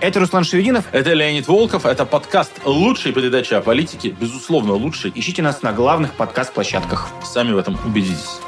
[0.00, 0.84] Это Руслан Шевединов.
[0.92, 1.84] Это Леонид Волков.
[1.84, 4.10] Это подкаст лучшей передачи о политике.
[4.10, 5.10] Безусловно, лучший.
[5.12, 7.08] Ищите нас на главных подкаст-площадках.
[7.24, 8.38] Сами в этом убедитесь.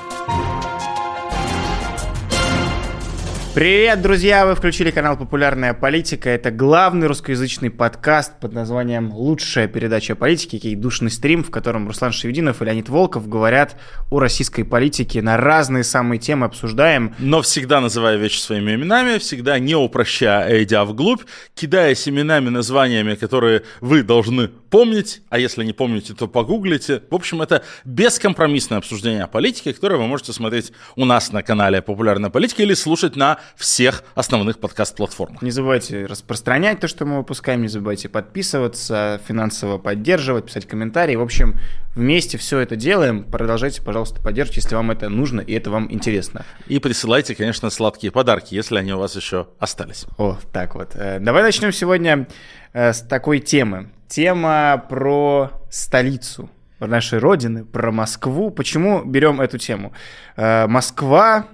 [3.52, 4.46] Привет, друзья!
[4.46, 6.30] Вы включили канал «Популярная политика».
[6.30, 11.88] Это главный русскоязычный подкаст под названием «Лучшая передача о политике», и душный стрим, в котором
[11.88, 13.76] Руслан Шевединов и Леонид Волков говорят
[14.08, 17.12] о российской политике на разные самые темы, обсуждаем.
[17.18, 21.22] Но всегда называя вещи своими именами, всегда не упрощая, а идя вглубь,
[21.56, 27.02] кидаясь именами, названиями, которые вы должны помнить, а если не помните, то погуглите.
[27.10, 32.30] В общем, это бескомпромиссное обсуждение политики, которое вы можете смотреть у нас на канале «Популярная
[32.30, 35.42] политика» или слушать на всех основных подкаст-платформах.
[35.42, 41.16] Не забывайте распространять то, что мы выпускаем, не забывайте подписываться, финансово поддерживать, писать комментарии.
[41.16, 41.58] В общем,
[41.94, 43.24] вместе все это делаем.
[43.24, 46.44] Продолжайте, пожалуйста, поддерживать, если вам это нужно и это вам интересно.
[46.68, 50.06] И присылайте, конечно, сладкие подарки, если они у вас еще остались.
[50.18, 50.92] О, так вот.
[50.94, 52.28] Э, давай начнем сегодня
[52.72, 53.90] э, с такой темы.
[54.10, 58.50] Тема про столицу нашей родины, про Москву.
[58.50, 59.92] Почему берем эту тему?
[60.34, 61.46] Э, Москва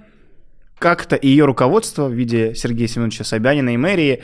[0.79, 4.23] как-то ее руководство в виде Сергея Семеновича Собянина и мэрии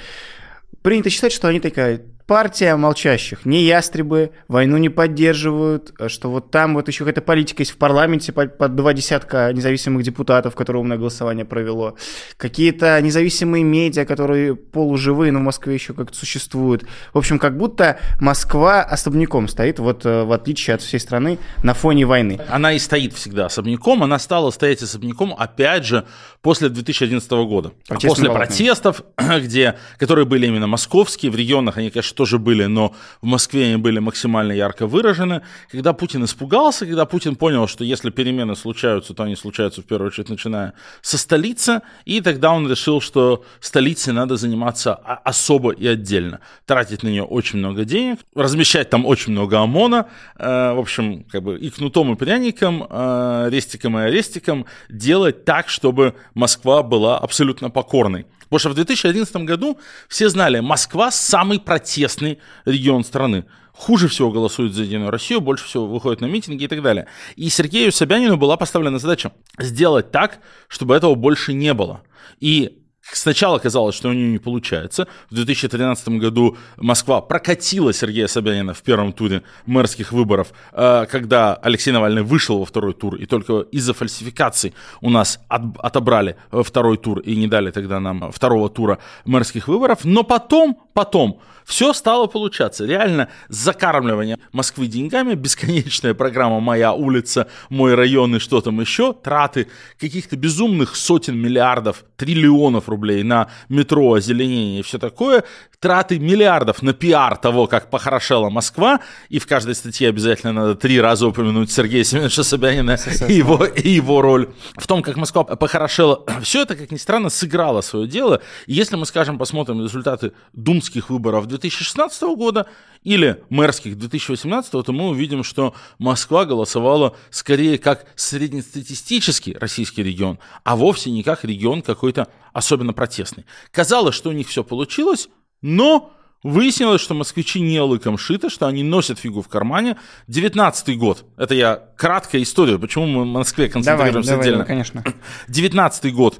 [0.81, 6.73] принято считать, что они такая партия молчащих, не ястребы, войну не поддерживают, что вот там
[6.73, 11.45] вот еще какая-то политика есть в парламенте под, два десятка независимых депутатов, которые умное голосование
[11.45, 11.95] провело,
[12.37, 16.85] какие-то независимые медиа, которые полуживые, но в Москве еще как-то существуют.
[17.13, 21.73] В общем, как будто Москва особняком стоит, вот э, в отличие от всей страны, на
[21.73, 22.39] фоне войны.
[22.49, 26.05] Она и стоит всегда особняком, она стала стоять особняком, опять же,
[26.41, 27.73] после 2011 года.
[27.87, 29.01] После протестов,
[29.41, 33.77] где, которые были именно московские, в регионах они, конечно, тоже были, но в Москве они
[33.77, 35.41] были максимально ярко выражены.
[35.69, 40.07] Когда Путин испугался, когда Путин понял, что если перемены случаются, то они случаются в первую
[40.07, 46.39] очередь начиная со столицы, и тогда он решил, что столице надо заниматься особо и отдельно.
[46.65, 51.43] Тратить на нее очень много денег, размещать там очень много ОМОНа, э, в общем, как
[51.43, 57.69] бы и кнутом, и пряником, э, рестиком и арестиком делать так, чтобы Москва была абсолютно
[57.69, 58.25] покорной.
[58.53, 63.45] Потому что в 2011 году все знали, Москва самый протестный регион страны.
[63.71, 67.07] Хуже всего голосуют за Единую Россию, больше всего выходят на митинги и так далее.
[67.35, 70.37] И Сергею Собянину была поставлена задача сделать так,
[70.67, 72.03] чтобы этого больше не было.
[72.39, 75.07] И Сначала казалось, что у нее не получается.
[75.29, 81.91] В 2013 году Москва прокатила Сергея Собянина в первом туре мэрских выборов, э, когда Алексей
[81.91, 87.35] Навальный вышел во второй тур, и только из-за фальсификаций у нас отобрали второй тур и
[87.35, 89.99] не дали тогда нам второго тура мэрских выборов.
[90.05, 92.85] Но потом, потом все стало получаться.
[92.85, 99.67] Реально закармливание Москвы деньгами, бесконечная программа «Моя улица», «Мой район» и что там еще, траты
[99.99, 105.43] каких-то безумных сотен миллиардов, триллионов рублей на метро, озеленение и все такое,
[105.79, 111.01] траты миллиардов на пиар того, как похорошела Москва, и в каждой статье обязательно надо три
[111.01, 116.23] раза упомянуть Сергея Семеновича Собянина и его, и его роль в том, как Москва похорошела.
[116.41, 118.41] Все это, как ни странно, сыграло свое дело.
[118.65, 122.65] И если мы, скажем, посмотрим результаты думских выборов 2016 года
[123.03, 130.75] или мэрских 2018, то мы увидим, что Москва голосовала скорее как среднестатистический российский регион, а
[130.75, 133.45] вовсе не как регион какой-то особенно протестный.
[133.71, 135.29] Казалось, что у них все получилось,
[135.61, 136.13] но
[136.43, 139.97] выяснилось, что москвичи не лыком шиты, что они носят фигу в кармане.
[140.27, 141.25] 19 год.
[141.37, 144.59] Это я краткая история, почему мы в Москве концентрируемся давай, отдельно.
[144.59, 145.03] Давай, конечно.
[145.47, 146.39] 19 год.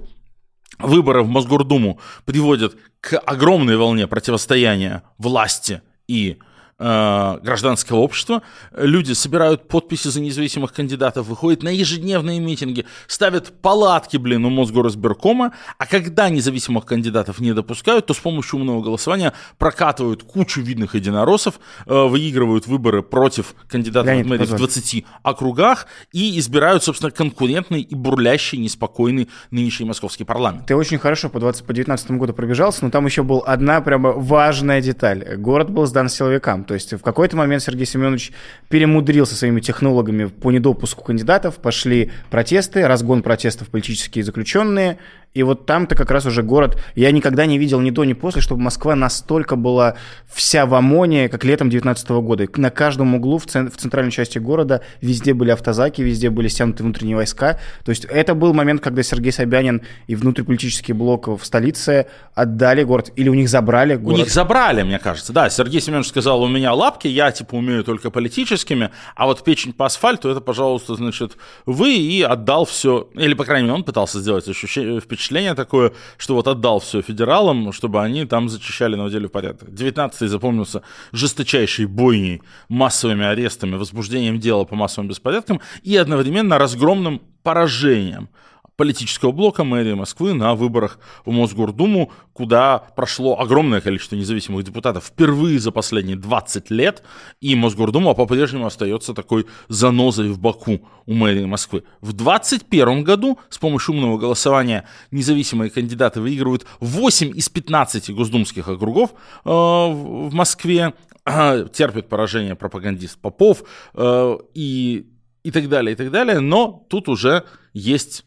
[0.80, 6.40] Выборы в Мосгордуму приводят к огромной волне противостояния власти и
[6.84, 8.42] гражданского общества.
[8.76, 15.54] Люди собирают подписи за независимых кандидатов, выходят на ежедневные митинги, ставят палатки, блин, у Мосгоризбиркома,
[15.78, 21.60] а когда независимых кандидатов не допускают, то с помощью умного голосования прокатывают кучу видных единороссов,
[21.86, 27.96] э, выигрывают выборы против кандидатов Леонид, в, в 20 округах и избирают, собственно, конкурентный и
[27.96, 30.66] бурлящий, неспокойный нынешний московский парламент.
[30.66, 34.12] Ты очень хорошо по 20 по 19 году пробежался, но там еще была одна прямо
[34.12, 35.38] важная деталь.
[35.38, 36.64] Город был сдан силовикам.
[36.74, 38.32] То есть в какой-то момент Сергей Семенович
[38.68, 44.98] перемудрился своими технологами по недопуску кандидатов, пошли протесты, разгон протестов политические заключенные,
[45.34, 46.80] и вот там-то как раз уже город...
[46.96, 49.96] Я никогда не видел ни до, ни после, чтобы Москва настолько была
[50.32, 52.48] вся в ОМОНе, как летом 19 года.
[52.56, 53.72] На каждом углу в, цен...
[53.72, 57.60] в центральной части города везде были автозаки, везде были стянуты внутренние войска.
[57.84, 62.06] То есть это был момент, когда Сергей Собянин и внутриполитический блок в столице
[62.36, 64.20] отдали город, или у них забрали город.
[64.20, 65.50] У них забрали, мне кажется, да.
[65.50, 69.88] Сергей Семенович сказал, у меня лапки, я типа умею только политическими, а вот печень по
[69.88, 73.10] асфальту, это, пожалуйста, значит, вы, и отдал все.
[73.16, 77.02] Или, по крайней мере, он пытался сделать ощущение, впечатление впечатление такое, что вот отдал все
[77.02, 79.70] федералам, чтобы они там зачищали, наводили в порядок.
[79.70, 80.82] 19-й запомнился
[81.14, 88.30] жесточайшей бойней, массовыми арестами, возбуждением дела по массовым беспорядкам и одновременно разгромным поражением
[88.76, 95.60] политического блока мэрии Москвы на выборах в Мосгордуму, куда прошло огромное количество независимых депутатов впервые
[95.60, 97.04] за последние 20 лет,
[97.40, 101.84] и Мосгордума по-прежнему остается такой занозой в боку у мэрии Москвы.
[102.02, 109.12] В 2021 году с помощью умного голосования независимые кандидаты выигрывают 8 из 15 госдумских округов
[109.12, 110.94] э, в Москве,
[111.26, 115.08] терпит поражение пропагандист Попов э, и,
[115.44, 117.44] и так далее, и так далее, но тут уже
[117.74, 118.26] есть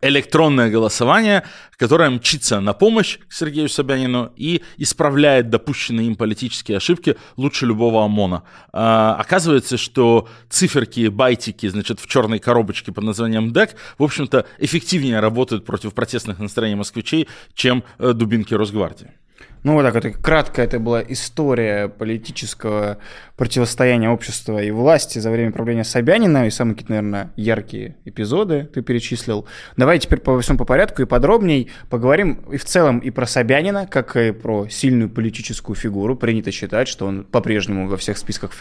[0.00, 1.42] электронное голосование,
[1.76, 8.42] которое мчится на помощь Сергею Собянину и исправляет допущенные им политические ошибки лучше любого ОМОНа.
[8.72, 15.20] А, оказывается, что циферки, байтики, значит, в черной коробочке под названием ДЭК, в общем-то, эффективнее
[15.20, 19.10] работают против протестных настроений москвичей, чем э, дубинки Росгвардии.
[19.62, 22.96] Ну, вот так вот, кратко это была история политического
[23.36, 28.80] противостояния общества и власти за время правления Собянина, и самые какие-то, наверное, яркие эпизоды ты
[28.80, 29.46] перечислил.
[29.76, 33.86] Давай теперь по всем по порядку и подробней поговорим и в целом и про Собянина,
[33.86, 36.16] как и про сильную политическую фигуру.
[36.16, 38.52] Принято считать, что он по-прежнему во всех списках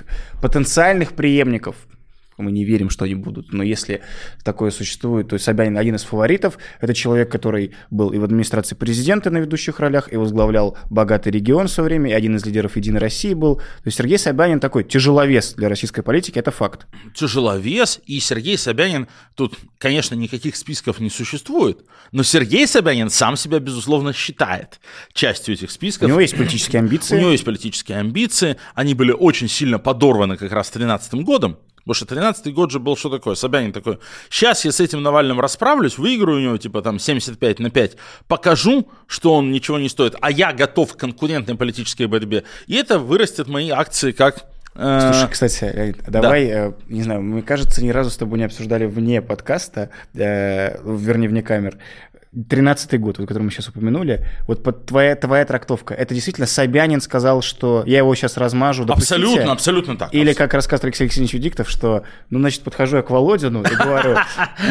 [0.42, 1.76] потенциальных преемников
[2.40, 4.02] мы не верим, что они будут, но если
[4.44, 6.58] такое существует, то Собянин один из фаворитов.
[6.80, 11.68] Это человек, который был и в администрации президента на ведущих ролях, и возглавлял богатый регион
[11.68, 13.58] в свое время, и один из лидеров Единой России был.
[13.58, 16.88] То есть Сергей Собянин такой тяжеловес для российской политики, это факт.
[17.16, 21.80] Тяжеловес, и Сергей Собянин, тут, конечно, никаких списков не существует,
[22.12, 24.80] но Сергей Собянин сам себя, безусловно, считает
[25.14, 26.08] частью этих списков.
[26.08, 27.16] У него есть политические амбиции.
[27.16, 31.58] У него есть политические амбиции, они были очень сильно подорваны как раз 2013 годом,
[31.90, 33.34] Потому что 13 год же был что такое?
[33.34, 33.98] Собянин такой,
[34.30, 37.98] сейчас я с этим Навальным расправлюсь, выиграю у него типа там 75 на 5,
[38.28, 42.44] покажу, что он ничего не стоит, а я готов к конкурентной политической борьбе.
[42.68, 44.46] И это вырастет мои акции как
[44.76, 46.68] э, Слушай, кстати, давай, да.
[46.68, 51.28] Э, не знаю, мне кажется, ни разу с тобой не обсуждали вне подкаста, э, вернее,
[51.28, 51.80] вне камер,
[52.32, 57.02] 13 год, вот, который мы сейчас упомянули, вот под твоя, твоя трактовка, это действительно Собянин
[57.02, 59.16] сказал, что я его сейчас размажу, допустите?
[59.16, 60.14] Абсолютно, абсолютно так.
[60.14, 64.18] Или как рассказывает Алексей Алексеевич Диктов, что, ну, значит, подхожу я к Володину и говорю,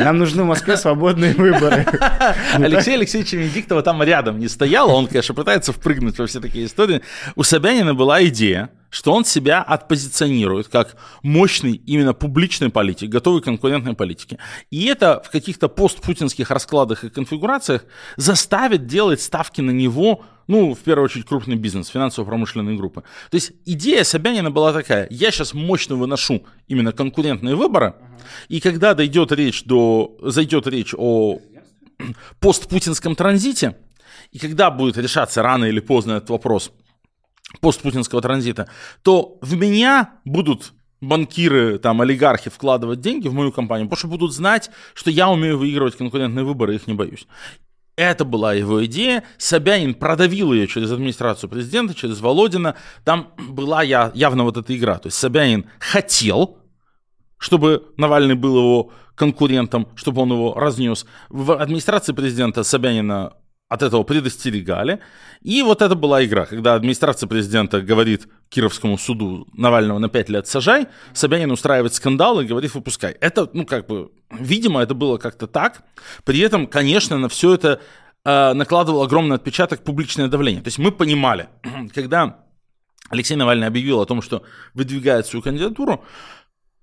[0.01, 1.85] нам нужны в Москве свободные выборы.
[2.55, 7.03] Алексей Алексеевич Венедиктова там рядом не стоял, он, конечно, пытается впрыгнуть во все такие истории.
[7.35, 13.45] У Собянина была идея, что он себя отпозиционирует как мощный именно публичный политик, готовый к
[13.45, 14.39] конкурентной политике.
[14.71, 17.85] И это в каких-то постпутинских раскладах и конфигурациях
[18.17, 23.03] заставит делать ставки на него, ну, в первую очередь, крупный бизнес, финансово-промышленные группы.
[23.31, 27.95] То есть идея Собянина была такая, я сейчас мощно выношу именно конкурентные выборы,
[28.49, 31.41] и когда дойдет речь до, зайдет речь о
[32.41, 33.77] постпутинском транзите,
[34.31, 36.73] и когда будет решаться рано или поздно этот вопрос–
[37.61, 38.69] постпутинского транзита,
[39.03, 44.33] то в меня будут банкиры, там, олигархи вкладывать деньги в мою компанию, потому что будут
[44.33, 47.27] знать, что я умею выигрывать конкурентные выборы, их не боюсь.
[47.97, 49.25] Это была его идея.
[49.39, 52.77] Собянин продавил ее через администрацию президента, через Володина.
[53.05, 54.99] Там была я, явно вот эта игра.
[54.99, 56.59] То есть Собянин хотел,
[57.39, 61.07] чтобы Навальный был его конкурентом, чтобы он его разнес.
[61.29, 63.33] В администрации президента Собянина
[63.69, 65.01] от этого предостерегали.
[65.43, 70.47] И вот это была игра, когда администрация президента говорит Кировскому суду Навального на 5 лет
[70.47, 73.13] сажай, Собянин устраивает скандал и говорит выпускай.
[73.13, 75.83] Это, ну, как бы, видимо, это было как-то так.
[76.25, 77.81] При этом, конечно, на все это
[78.25, 80.63] э, накладывал огромный отпечаток публичное давление.
[80.63, 81.49] То есть мы понимали,
[81.95, 82.39] когда
[83.11, 86.05] Алексей Навальный объявил о том, что выдвигает свою кандидатуру,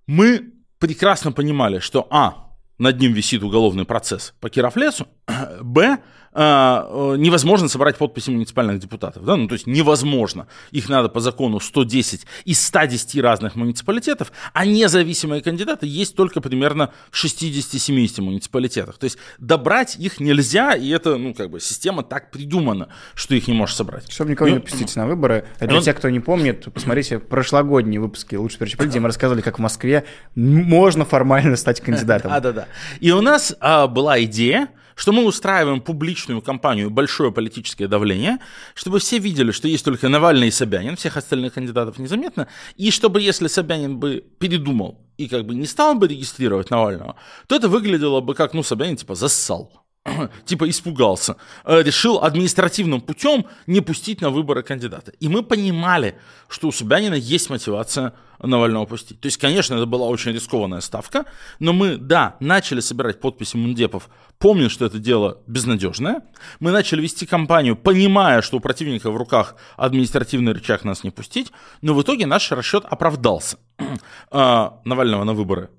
[0.06, 5.08] мы прекрасно понимали, что, а, над ним висит уголовный процесс по Кировлесу,
[5.62, 5.98] б,
[6.36, 9.24] невозможно собрать подписи муниципальных депутатов.
[9.24, 9.36] Да?
[9.36, 10.48] Ну, то есть невозможно.
[10.72, 16.92] Их надо по закону 110 из 110 разных муниципалитетов, а независимые кандидаты есть только примерно
[17.12, 18.98] в 60-70 муниципалитетах.
[18.98, 23.48] То есть добрать их нельзя, и это, ну, как бы, система так придумана, что их
[23.48, 24.12] не можешь собрать.
[24.12, 25.84] Чтобы никого ну, не допустить на выборы, а для он...
[25.84, 30.06] тех, кто не помнит, посмотрите прошлогодние выпуски «Лучше перечи где мы рассказывали, как в Москве
[30.36, 32.32] можно формально стать кандидатом.
[32.32, 32.68] Да-да-да.
[33.00, 38.40] И у нас а, была идея, что мы устраиваем публичную кампанию, большое политическое давление,
[38.74, 43.22] чтобы все видели, что есть только Навальный и Собянин, всех остальных кандидатов незаметно, и чтобы
[43.22, 47.16] если Собянин бы передумал и как бы не стал бы регистрировать Навального,
[47.48, 49.85] то это выглядело бы как, ну, Собянин типа зассал.
[50.46, 55.12] типа испугался, э, решил административным путем не пустить на выборы кандидата.
[55.20, 59.20] И мы понимали, что у Собянина есть мотивация Навального пустить.
[59.20, 61.26] То есть, конечно, это была очень рискованная ставка,
[61.60, 66.22] но мы, да, начали собирать подписи мундепов, помню, что это дело безнадежное.
[66.60, 71.52] Мы начали вести кампанию, понимая, что у противника в руках административный рычаг нас не пустить,
[71.82, 73.58] но в итоге наш расчет оправдался.
[74.32, 75.70] А, Навального на выборы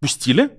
[0.00, 0.50] пустили,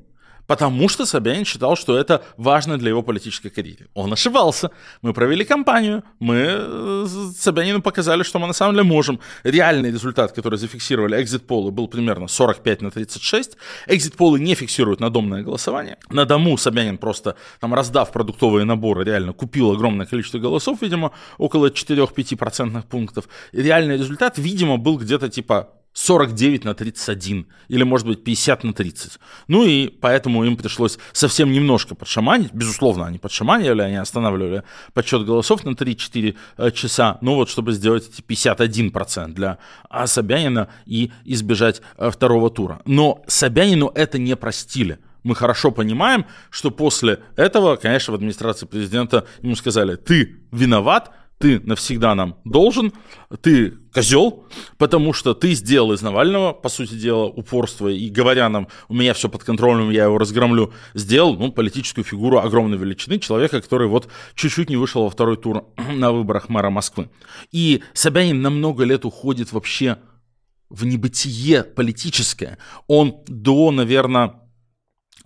[0.53, 3.87] потому что Собянин считал, что это важно для его политической карьеры.
[3.95, 4.69] Он ошибался.
[5.01, 7.07] Мы провели кампанию, мы э,
[7.39, 9.19] Собянину показали, что мы на самом деле можем.
[9.43, 13.57] Реальный результат, который зафиксировали экзит-полы, был примерно 45 на 36.
[13.87, 15.97] Экзит-полы не фиксируют надомное голосование.
[16.11, 21.69] На дому Собянин просто, там, раздав продуктовые наборы, реально купил огромное количество голосов, видимо, около
[21.69, 23.25] 4-5% пунктов.
[23.53, 29.19] Реальный результат, видимо, был где-то типа 49 на 31, или, может быть, 50 на 30.
[29.47, 32.53] Ну и поэтому им пришлось совсем немножко подшаманить.
[32.53, 38.09] Безусловно, они подшаманивали, они останавливали подсчет голосов на 3-4 э, часа, ну вот, чтобы сделать
[38.09, 39.57] эти 51% для
[40.05, 42.81] Собянина и избежать э, второго тура.
[42.85, 49.25] Но Собянину это не простили мы хорошо понимаем, что после этого, конечно, в администрации президента
[49.41, 51.11] ему сказали, ты виноват,
[51.43, 52.93] ты навсегда нам должен,
[53.41, 54.45] ты козел,
[54.77, 59.13] потому что ты сделал из Навального, по сути дела, упорство, и говоря нам, у меня
[59.13, 64.07] все под контролем, я его разгромлю, сделал ну, политическую фигуру огромной величины, человека, который вот
[64.35, 67.09] чуть-чуть не вышел во второй тур на выборах мэра Москвы.
[67.51, 69.97] И Собянин на много лет уходит вообще
[70.69, 72.57] в небытие политическое.
[72.87, 74.42] Он до, наверное,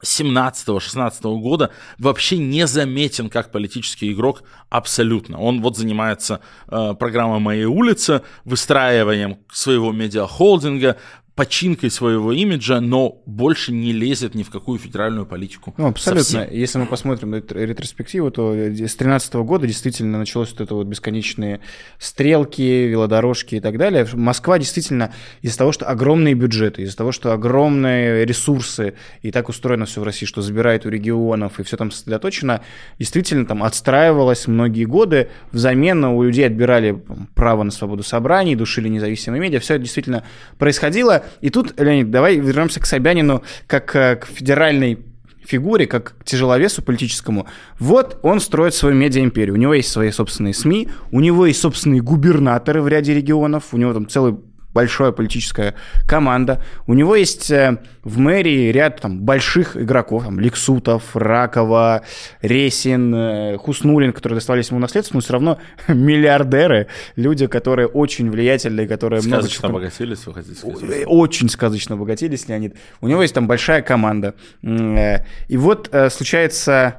[0.03, 5.39] 17-16 года вообще не заметен как политический игрок абсолютно.
[5.39, 10.97] Он вот занимается э, программой «Моей улицы», выстраиванием своего медиахолдинга,
[11.37, 15.71] починкой своего имиджа, но больше не лезет ни в какую федеральную политику.
[15.77, 16.23] Ну, абсолютно.
[16.23, 16.51] Совсем.
[16.51, 21.59] Если мы посмотрим на ретроспективу, то с 2013 года действительно началось вот это вот бесконечные
[21.99, 24.07] стрелки, велодорожки и так далее.
[24.13, 25.13] Москва действительно
[25.43, 30.05] из-за того, что огромные бюджеты, из-за того, что огромные ресурсы, и так устроено все в
[30.05, 32.61] России, что забирает у регионов, и все там сосредоточено,
[32.97, 36.99] действительно там отстраивалось многие годы, взамен у людей отбирали
[37.35, 40.23] право на свободу собраний, душили независимые медиа, все это действительно
[40.57, 44.99] происходило, и тут, Леонид, давай вернемся к Собянину как э, к федеральной
[45.47, 47.47] фигуре, как тяжеловесу политическому.
[47.79, 49.53] Вот он строит свою медиа-империю.
[49.55, 53.77] У него есть свои собственные СМИ, у него есть собственные губернаторы в ряде регионов, у
[53.77, 54.35] него там целый
[54.77, 55.73] большая политическая
[56.05, 56.61] команда.
[56.85, 62.03] У него есть э, в мэрии ряд там, больших игроков, там, Лексутов, Ракова,
[62.43, 65.57] Ресин, э, Хуснулин, которые доставались ему наследство, но все равно
[65.87, 69.85] миллиардеры, люди, которые очень влиятельные, которые сказочно много...
[69.85, 70.83] обогатились, вы хотите сказать?
[70.83, 72.75] Э, очень сказочно обогатились, Леонид.
[73.01, 74.35] У него есть там большая команда.
[74.61, 76.97] И вот случается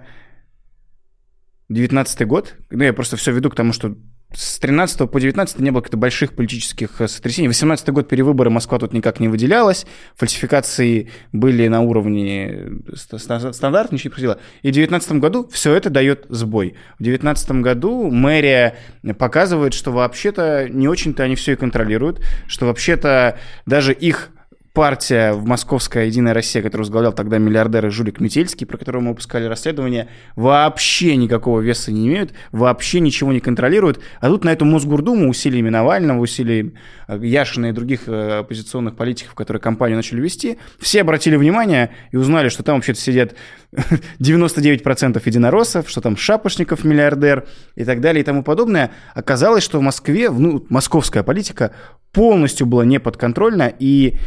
[1.69, 3.95] 19 год, ну я просто все веду к тому, что
[4.33, 7.49] с 13 по 19 не было каких-то больших политических э, сотрясений.
[7.49, 9.87] 18 год перевыборы Москва тут никак не выделялась.
[10.17, 14.39] Фальсификации были на уровне стандарт, ничего не происходило.
[14.63, 16.75] И в 19 году все это дает сбой.
[16.99, 18.77] В 19 году мэрия
[19.19, 24.31] показывает, что вообще-то не очень-то они все и контролируют, что вообще-то даже их
[24.79, 29.09] партия в Московская Единая Россия, которую возглавлял тогда миллиардер и жулик Метельский, про которого мы
[29.09, 30.07] выпускали расследование,
[30.37, 33.99] вообще никакого веса не имеют, вообще ничего не контролируют.
[34.21, 36.75] А тут на эту Мосгордуму усилиями Навального, усилиями
[37.09, 42.17] э, Яшина и других э, оппозиционных политиков, которые кампанию начали вести, все обратили внимание и
[42.17, 43.35] узнали, что там вообще-то сидят
[44.21, 48.93] 99% единороссов, что там Шапошников миллиардер и так далее и тому подобное.
[49.13, 51.73] Оказалось, что в Москве, ну, московская политика
[52.13, 54.19] полностью была неподконтрольна, и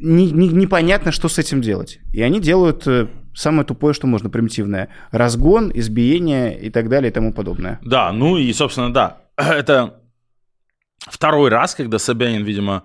[0.00, 2.00] не, не, непонятно, что с этим делать.
[2.12, 4.88] И они делают э, самое тупое, что можно, примитивное.
[5.12, 7.78] Разгон, избиение и так далее и тому подобное.
[7.82, 10.00] Да, ну и, собственно, да, это
[10.98, 12.84] второй раз, когда Собянин, видимо,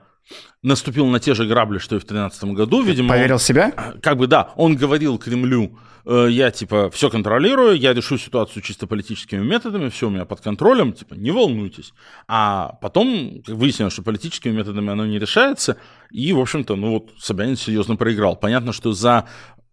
[0.63, 3.09] наступил на те же грабли, что и в 2013 году, видимо.
[3.09, 3.71] Поверил он, себя?
[4.01, 8.87] Как бы, да, он говорил Кремлю, э, я, типа, все контролирую, я решу ситуацию чисто
[8.87, 11.93] политическими методами, все у меня под контролем, типа, не волнуйтесь.
[12.27, 15.77] А потом выяснилось, что политическими методами оно не решается,
[16.11, 18.35] и, в общем-то, ну вот Собянин серьезно проиграл.
[18.35, 19.25] Понятно, что за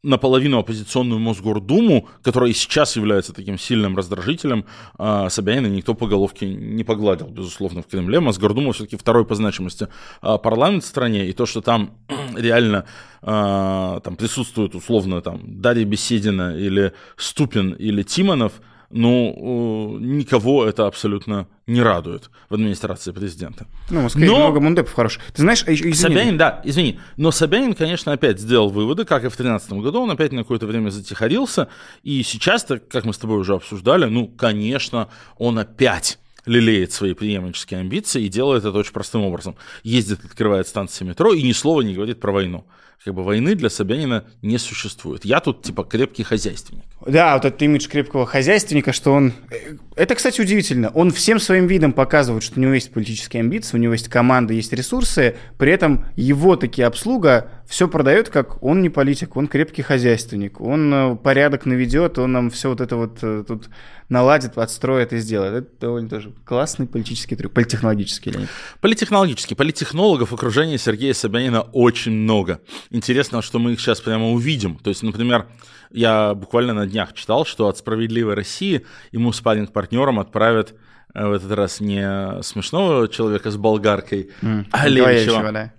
[0.02, 4.64] наполовину оппозиционную Мосгордуму, которая и сейчас является таким сильным раздражителем,
[4.98, 8.20] а, Собянина никто по головке не погладил, безусловно, в Кремле.
[8.20, 9.88] Мосгордума все-таки второй по значимости
[10.20, 11.92] а, парламент в стране, и то, что там
[12.36, 12.84] реально
[13.22, 18.54] а, там присутствует условно там Дарья Беседина или Ступин или Тимонов–
[18.92, 23.66] ну, никого это абсолютно не радует в администрации президента.
[23.90, 24.36] Ну, в Москве но...
[24.36, 25.22] много мундепов хороших.
[25.32, 25.94] Ты знаешь, а извини.
[25.94, 30.10] Собянин, да, извини, но Собянин, конечно, опять сделал выводы, как и в 2013 году, он
[30.10, 31.68] опять на какое-то время затихарился,
[32.02, 35.08] и сейчас-то, как мы с тобой уже обсуждали, ну, конечно,
[35.38, 39.56] он опять лелеет свои преемнические амбиции и делает это очень простым образом.
[39.84, 42.66] Ездит, открывает станции метро и ни слова не говорит про войну
[43.04, 45.24] как бы войны для Собянина не существует.
[45.24, 46.84] Я тут типа крепкий хозяйственник.
[47.06, 49.32] Да, вот этот имидж крепкого хозяйственника, что он...
[49.50, 50.90] Э, это, кстати, удивительно.
[50.90, 54.52] Он всем своим видом показывает, что у него есть политические амбиции, у него есть команда,
[54.54, 59.82] есть ресурсы, при этом его таки обслуга все продает, как он не политик, он крепкий
[59.82, 63.68] хозяйственник, он э, порядок наведет, он нам все вот это вот э, тут
[64.08, 65.54] наладит, отстроит и сделает.
[65.54, 68.48] Это довольно тоже классный политический трюк, политтехнологический, Леонид.
[68.80, 69.56] Политтехнологический.
[69.56, 72.60] Политтехнологов в окружении Сергея Собянина очень много.
[72.90, 74.76] Интересно, что мы их сейчас прямо увидим.
[74.76, 75.46] То есть, например,
[75.92, 80.74] я буквально на днях читал, что от «Справедливой России» ему спарринг-партнером отправят
[81.14, 85.72] э, в этот раз не смешного человека с болгаркой, mm, а Левичева, да.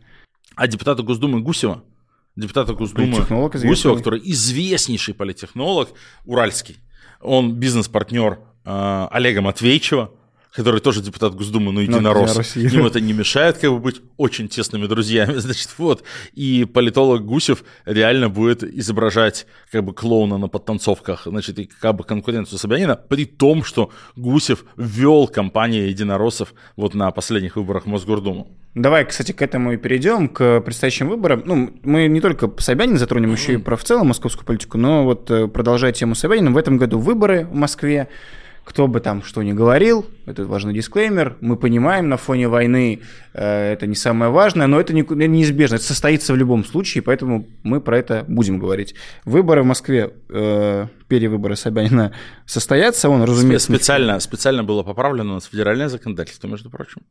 [0.55, 1.83] а депутата Госдумы Гусева.
[2.35, 3.25] Депутата Госдумы
[3.63, 5.89] Гусева, который известнейший политтехнолог,
[6.25, 6.77] уральский.
[7.21, 10.11] Он бизнес-партнер э, Олега Матвейчева,
[10.53, 12.55] который тоже депутат Госдумы, но единорос.
[12.55, 16.03] Но Ему это не мешает как бы быть очень тесными друзьями, значит, вот.
[16.33, 22.03] И политолог Гусев реально будет изображать как бы клоуна на подтанцовках, значит, и как бы
[22.03, 28.47] конкуренцию Собянина, при том, что Гусев вел кампанию единороссов вот на последних выборах в Мосгордуму.
[28.75, 31.43] Давай, кстати, к этому и перейдем, к предстоящим выборам.
[31.45, 35.29] Ну, мы не только Собянин затронем, еще и про в целом московскую политику, но вот
[35.29, 38.09] э, продолжая тему Собянина, в этом году выборы в Москве
[38.63, 43.01] кто бы там что ни говорил, это важный дисклеймер, мы понимаем, на фоне войны
[43.33, 47.47] э, это не самое важное, но это, не, неизбежно, это состоится в любом случае, поэтому
[47.63, 48.95] мы про это будем говорить.
[49.25, 52.13] Выборы в Москве, э, перевыборы Собянина
[52.45, 53.71] состоятся, он, разумеется...
[53.71, 57.01] Специально, специально было поправлено с федеральное законодательство, между прочим.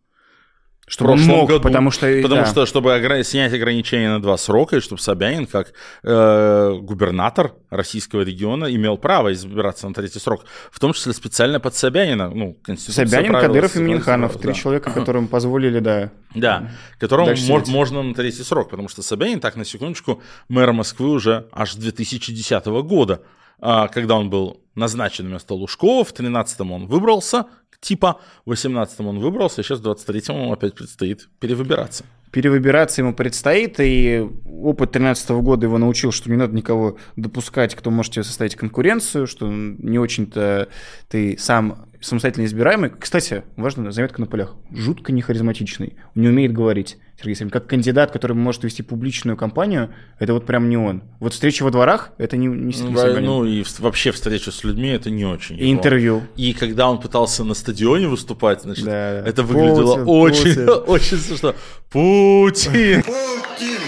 [0.92, 2.06] Чтобы он мог, году, потому что...
[2.22, 2.46] Потому да.
[2.46, 3.24] что, чтобы огр...
[3.24, 5.72] снять ограничения на два срока, и чтобы Собянин, как
[6.02, 11.74] э, губернатор российского региона, имел право избираться на третий срок, в том числе специально под
[11.74, 12.28] Собянина.
[12.28, 14.52] Ну, Собянин, Кадыров и Миниханов, три да.
[14.52, 16.10] человека, которым позволили, да...
[16.34, 20.20] Да, которому мож, можно на третий срок, потому что Собянин, так, на секундочку,
[20.50, 23.22] мэр Москвы уже аж с 2010 года,
[23.60, 27.46] а, когда он был назначен вместо Лужкова, в 13-м он выбрался,
[27.82, 33.78] типа, в 18-м он выбрался, сейчас в 23-м ему опять предстоит перевыбираться перевыбираться ему предстоит,
[33.78, 38.56] и опыт 2013 года его научил, что не надо никого допускать, кто может тебе составить
[38.56, 40.68] конкуренцию, что не очень-то
[41.08, 42.90] ты сам самостоятельно избираемый.
[42.90, 44.56] Кстати, важная заметка на полях.
[44.72, 46.96] Жутко не харизматичный, не умеет говорить.
[47.22, 51.02] Сергей Семин, как кандидат, который может вести публичную кампанию, это вот прям не он.
[51.20, 54.88] Вот встреча во дворах, это не, не Сергей да, Ну и вообще встреча с людьми,
[54.88, 55.56] это не очень.
[55.56, 55.72] И его.
[55.72, 56.22] интервью.
[56.36, 60.68] И когда он пытался на стадионе выступать, значит, да, это выглядело Путин, очень, Путин.
[60.86, 61.54] очень смешно.
[61.90, 63.02] Путин!
[63.02, 63.82] Путин!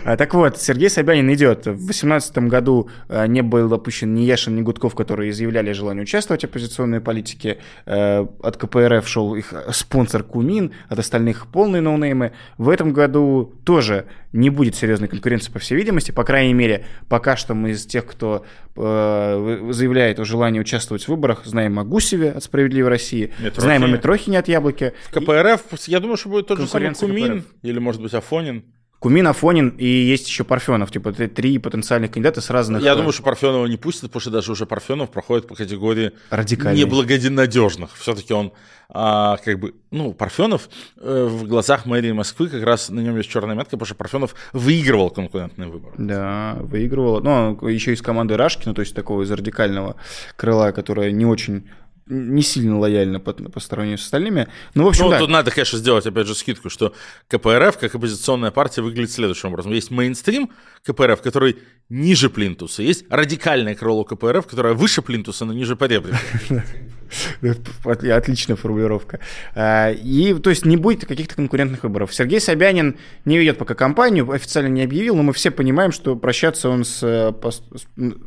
[0.17, 1.59] так вот, Сергей Собянин идет.
[1.59, 6.41] В 2018 году а, не был допущен ни Яшин, ни Гудков, которые заявляли желание участвовать
[6.41, 7.59] в оппозиционной политике.
[7.85, 12.33] А, от КПРФ шел их спонсор Кумин, от остальных полные ноунеймы.
[12.57, 16.11] В этом году тоже не будет серьезной конкуренции, по всей видимости.
[16.11, 21.41] По крайней мере, пока что мы из тех, кто заявляет о желании участвовать в выборах,
[21.45, 23.61] знаем о Гусеве от «Справедливой России», Митрохине.
[23.61, 24.93] знаем о Митрохине от «Яблоки».
[25.11, 27.55] КПРФ, я думаю, что будет тот же самый Кумин, КПРФ.
[27.63, 28.63] или, может быть, Афонин.
[29.01, 30.91] Кумин, Афонин и есть еще Парфенов.
[30.91, 32.83] Типа три потенциальных кандидата с разных...
[32.83, 37.95] Я думаю, что Парфенова не пустят, потому что даже уже Парфенов проходит по категории неблагонадежных.
[37.95, 38.53] Все-таки он
[38.89, 43.27] а, как бы, ну, Парфенов э, в глазах мэрии Москвы как раз на нем есть
[43.27, 45.95] черная метка, потому что Парфенов выигрывал конкурентные выборы.
[45.97, 47.21] Да, выигрывал.
[47.21, 49.95] Ну, еще из команды Рашкина, то есть такого из радикального
[50.35, 51.67] крыла, которая не очень
[52.11, 54.47] не сильно лояльно по, по сравнению с остальными.
[54.73, 55.19] Ну, в общем, ну, да.
[55.19, 56.93] тут надо, конечно, сделать, опять же, скидку, что
[57.29, 59.71] КПРФ, как оппозиционная партия, выглядит следующим образом.
[59.71, 60.51] Есть мейнстрим
[60.83, 61.57] КПРФ, который
[61.89, 62.83] ниже плинтуса.
[62.83, 66.19] Есть радикальное крыло КПРФ, которое выше плинтуса, но ниже поребрика.
[67.83, 69.19] Отличная формулировка.
[69.55, 72.13] А, и, то есть, не будет каких-то конкурентных выборов.
[72.13, 76.69] Сергей Собянин не ведет пока кампанию, официально не объявил, но мы все понимаем, что прощаться
[76.69, 77.33] он с, э,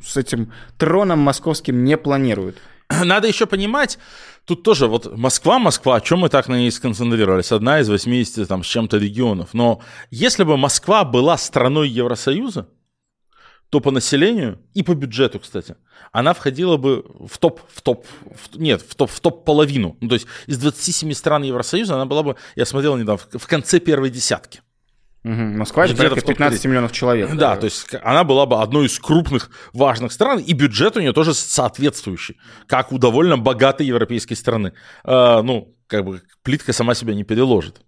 [0.03, 2.57] с этим троном московским не планирует.
[3.05, 3.99] Надо еще понимать,
[4.45, 7.53] тут тоже вот Москва, Москва, о чем мы так на ней сконцентрировались?
[7.53, 9.51] Одна из 80 там с чем-то регионов.
[9.53, 12.69] Но если бы Москва была страной Евросоюза,
[13.71, 15.77] то по населению и по бюджету, кстати,
[16.13, 19.97] она входила бы в топ, в топ, в, нет, в топ, в топ половину.
[20.01, 23.81] Ну, то есть из 27 стран Евросоюза она была бы, я смотрел недавно, в конце
[23.81, 24.61] первой десятки.
[25.25, 25.33] Угу.
[25.33, 27.35] Москва это порядка 15 миллионов человек.
[27.35, 31.15] Да, то есть она была бы одной из крупных важных стран, и бюджет у нее
[31.15, 34.75] тоже соответствующий, как у довольно богатой европейской страны.
[35.05, 37.81] Э, ну, как бы плитка сама себя не переложит.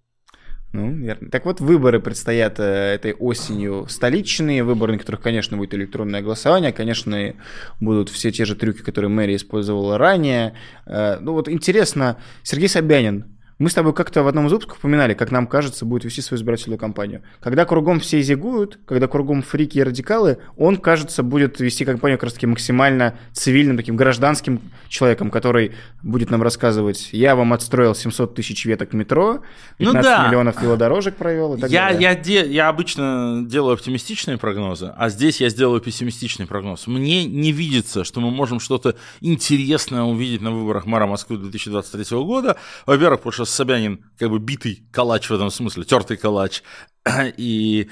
[0.73, 1.29] Ну, верно.
[1.29, 6.73] Так вот, выборы предстоят э, этой осенью столичные, выборы, на которых, конечно, будет электронное голосование,
[6.73, 7.35] конечно,
[7.79, 10.55] будут все те же трюки, которые мэрия использовала ранее.
[10.87, 15.13] Э, ну вот интересно, Сергей Собянин мы с тобой как-то в одном из выпусков упоминали,
[15.13, 17.23] как нам кажется, будет вести свою избирательную кампанию.
[17.39, 22.25] Когда кругом все зигуют, когда кругом фрики и радикалы, он, кажется, будет вести кампанию как
[22.25, 28.65] раз-таки максимально цивильным, таким гражданским человеком, который будет нам рассказывать, я вам отстроил 700 тысяч
[28.65, 29.41] веток метро,
[29.77, 30.27] 15 ну да.
[30.27, 32.01] миллионов велодорожек провел и так я, далее.
[32.01, 36.85] Я, де, я обычно делаю оптимистичные прогнозы, а здесь я сделаю пессимистичный прогноз.
[36.85, 42.57] Мне не видится, что мы можем что-то интересное увидеть на выборах мэра Москвы 2023 года.
[42.85, 46.63] Во-первых, потому что Собянин как бы битый калач в этом смысле, тертый калач,
[47.37, 47.89] и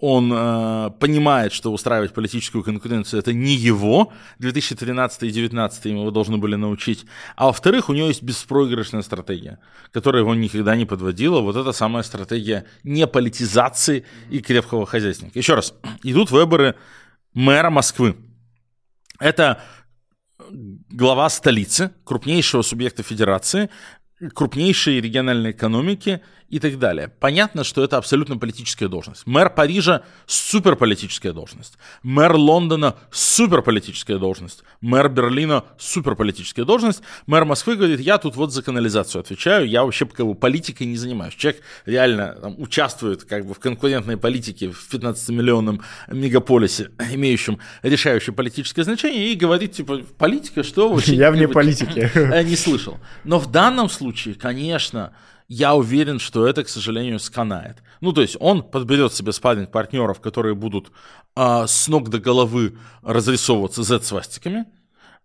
[0.00, 4.12] он э, понимает, что устраивать политическую конкуренцию это не его.
[4.38, 7.04] 2013 и 2019 его должны были научить.
[7.36, 9.58] А во-вторых, у него есть беспроигрышная стратегия,
[9.92, 11.40] которая его никогда не подводила.
[11.40, 15.38] Вот это самая стратегия неполитизации и крепкого хозяйственника.
[15.38, 16.76] Еще раз, идут выборы
[17.34, 18.16] мэра Москвы.
[19.18, 19.60] Это
[20.48, 23.68] глава столицы, крупнейшего субъекта федерации,
[24.34, 27.08] крупнейшие региональные экономики и так далее.
[27.20, 29.26] Понятно, что это абсолютно политическая должность.
[29.26, 31.76] Мэр Парижа– суперполитическая должность.
[32.02, 34.62] Мэр Лондона– суперполитическая должность.
[34.80, 37.02] Мэр Берлина– суперполитическая должность.
[37.26, 40.96] Мэр Москвы говорит, я тут вот за канализацию отвечаю, я вообще как бы политикой не
[40.96, 41.34] занимаюсь.
[41.34, 48.84] Человек реально там, участвует как бы в конкурентной политике в 15-миллионном мегаполисе, имеющем решающее политическое
[48.84, 51.14] значение, и говорит, типа, политика, что вообще?
[51.16, 52.10] Я вне политики.
[52.48, 52.98] Не слышал.
[53.24, 55.12] Но в данном случае, конечно,
[55.48, 57.82] я уверен, что это, к сожалению, сканает.
[58.00, 60.92] Ну, то есть он подберет себе спарринг партнеров, которые будут
[61.36, 64.66] э, с ног до головы разрисовываться Z-свастиками,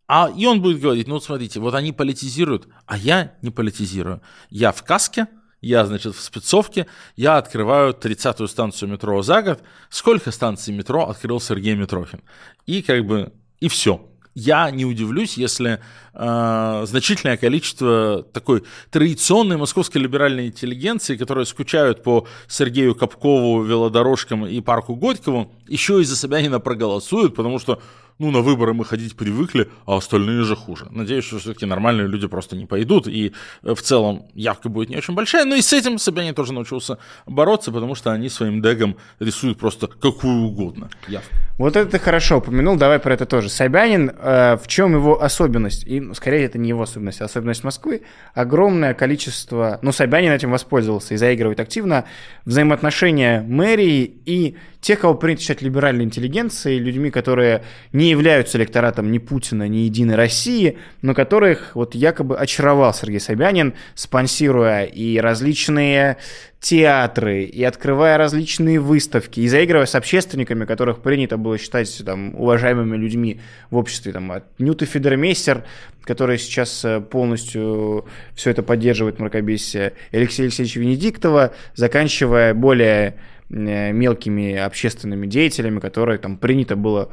[0.08, 4.22] а, и он будет говорить, ну, смотрите, вот они политизируют, а я не политизирую.
[4.50, 5.28] Я в каске,
[5.62, 9.64] я, значит, в спецовке, я открываю 30-ю станцию метро за год.
[9.90, 12.22] Сколько станций метро открыл Сергей Митрохин?
[12.66, 15.80] И как бы, и все я не удивлюсь, если
[16.14, 24.60] э, значительное количество такой традиционной московской либеральной интеллигенции, которые скучают по Сергею Капкову, велодорожкам и
[24.62, 27.82] парку Горького, еще из-за Собянина проголосуют, потому что
[28.20, 30.88] ну, на выборы мы ходить привыкли, а остальные же хуже.
[30.92, 34.98] Надеюсь, что все-таки нормальные люди просто не пойдут, и э, в целом явка будет не
[34.98, 38.98] очень большая, но и с этим Собянин тоже научился бороться, потому что они своим дегом
[39.20, 41.34] рисуют просто какую угодно явку.
[41.58, 43.50] Вот это ты хорошо упомянул, давай про это тоже.
[43.50, 45.86] Собянин, э, в чем его особенность?
[45.86, 48.04] И, ну, скорее, это не его особенность, а особенность Москвы.
[48.34, 49.80] Огромное количество...
[49.82, 52.06] Ну, Собянин этим воспользовался и заигрывает активно
[52.46, 59.18] взаимоотношения мэрии и тех, кого принято считать либеральной интеллигенцией, людьми, которые не являются электоратом ни
[59.18, 66.18] Путина, ни Единой России, но которых вот якобы очаровал Сергей Собянин, спонсируя и различные
[66.60, 72.98] театры, и открывая различные выставки, и заигрывая с общественниками, которых принято было считать там, уважаемыми
[72.98, 75.64] людьми в обществе, там, от Нюты Федермейстер,
[76.04, 83.16] который сейчас э, полностью все это поддерживает мракобесие, Алексея Алексеевича Венедиктова, заканчивая более
[83.54, 87.12] мелкими общественными деятелями, которые там принято было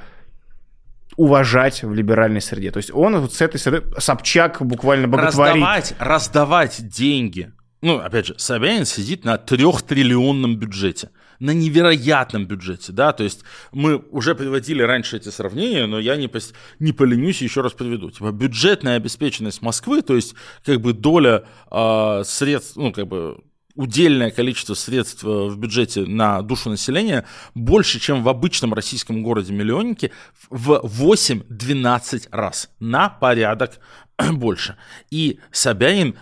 [1.17, 2.71] уважать в либеральной среде.
[2.71, 5.55] То есть он вот с этой среды, Собчак буквально боготворит.
[5.57, 7.53] Раздавать, раздавать деньги.
[7.83, 13.97] Ну, опять же, Собянин сидит на трехтриллионном бюджете, на невероятном бюджете, да, то есть мы
[14.11, 16.53] уже приводили раньше эти сравнения, но я не, пос...
[16.79, 18.11] не поленюсь еще раз приведу.
[18.11, 23.39] Типа бюджетная обеспеченность Москвы, то есть как бы доля э, средств, ну, как бы
[23.81, 30.11] удельное количество средств э, в бюджете на душу населения больше, чем в обычном российском городе-миллионнике
[30.51, 32.69] в 8-12 раз.
[32.79, 33.81] На порядок
[34.33, 34.77] больше.
[35.11, 36.17] И Собянин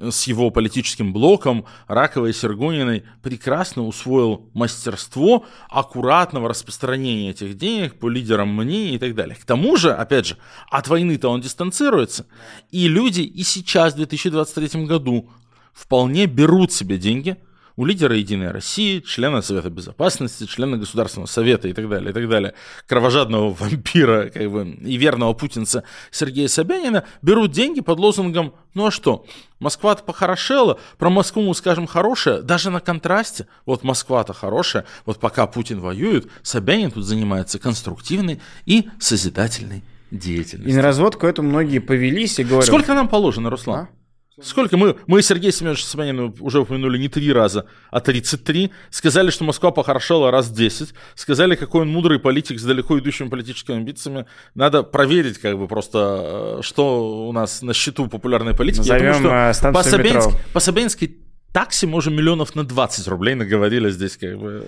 [0.00, 8.08] с его политическим блоком, Раковой и Сергуниной, прекрасно усвоил мастерство аккуратного распространения этих денег по
[8.08, 9.36] лидерам мнений и так далее.
[9.36, 10.36] К тому же, опять же,
[10.68, 12.26] от войны-то он дистанцируется.
[12.72, 15.30] И люди и сейчас, в 2023 году,
[15.78, 17.36] вполне берут себе деньги
[17.76, 22.28] у лидера Единой России, члена Совета Безопасности, члена Государственного Совета и так далее, и так
[22.28, 22.54] далее,
[22.88, 28.90] кровожадного вампира как бы, и верного путинца Сергея Собянина, берут деньги под лозунгом «Ну а
[28.90, 29.24] что,
[29.60, 35.46] Москва-то похорошела, про Москву мы скажем хорошее, даже на контрасте, вот Москва-то хорошая, вот пока
[35.46, 40.72] Путин воюет, Собянин тут занимается конструктивной и созидательной деятельностью».
[40.72, 42.66] И на разводку это многие повелись и говорят...
[42.66, 43.84] Сколько нам положено, Руслан?
[43.84, 43.97] А?
[44.42, 48.70] Сколько мы, мы Сергей Семенович Собянин уже упомянули не три раза, а 33.
[48.90, 50.94] Сказали, что Москва похорошела раз 10.
[51.14, 54.26] Сказали, какой он мудрый политик с далеко идущими политическими амбициями.
[54.54, 58.78] Надо проверить, как бы просто, э, что у нас на счету популярной политики.
[58.78, 61.16] Назовем Я думаю, что по, Собянск, по Собянской
[61.52, 64.66] такси мы уже миллионов на 20 рублей наговорили здесь, как бы.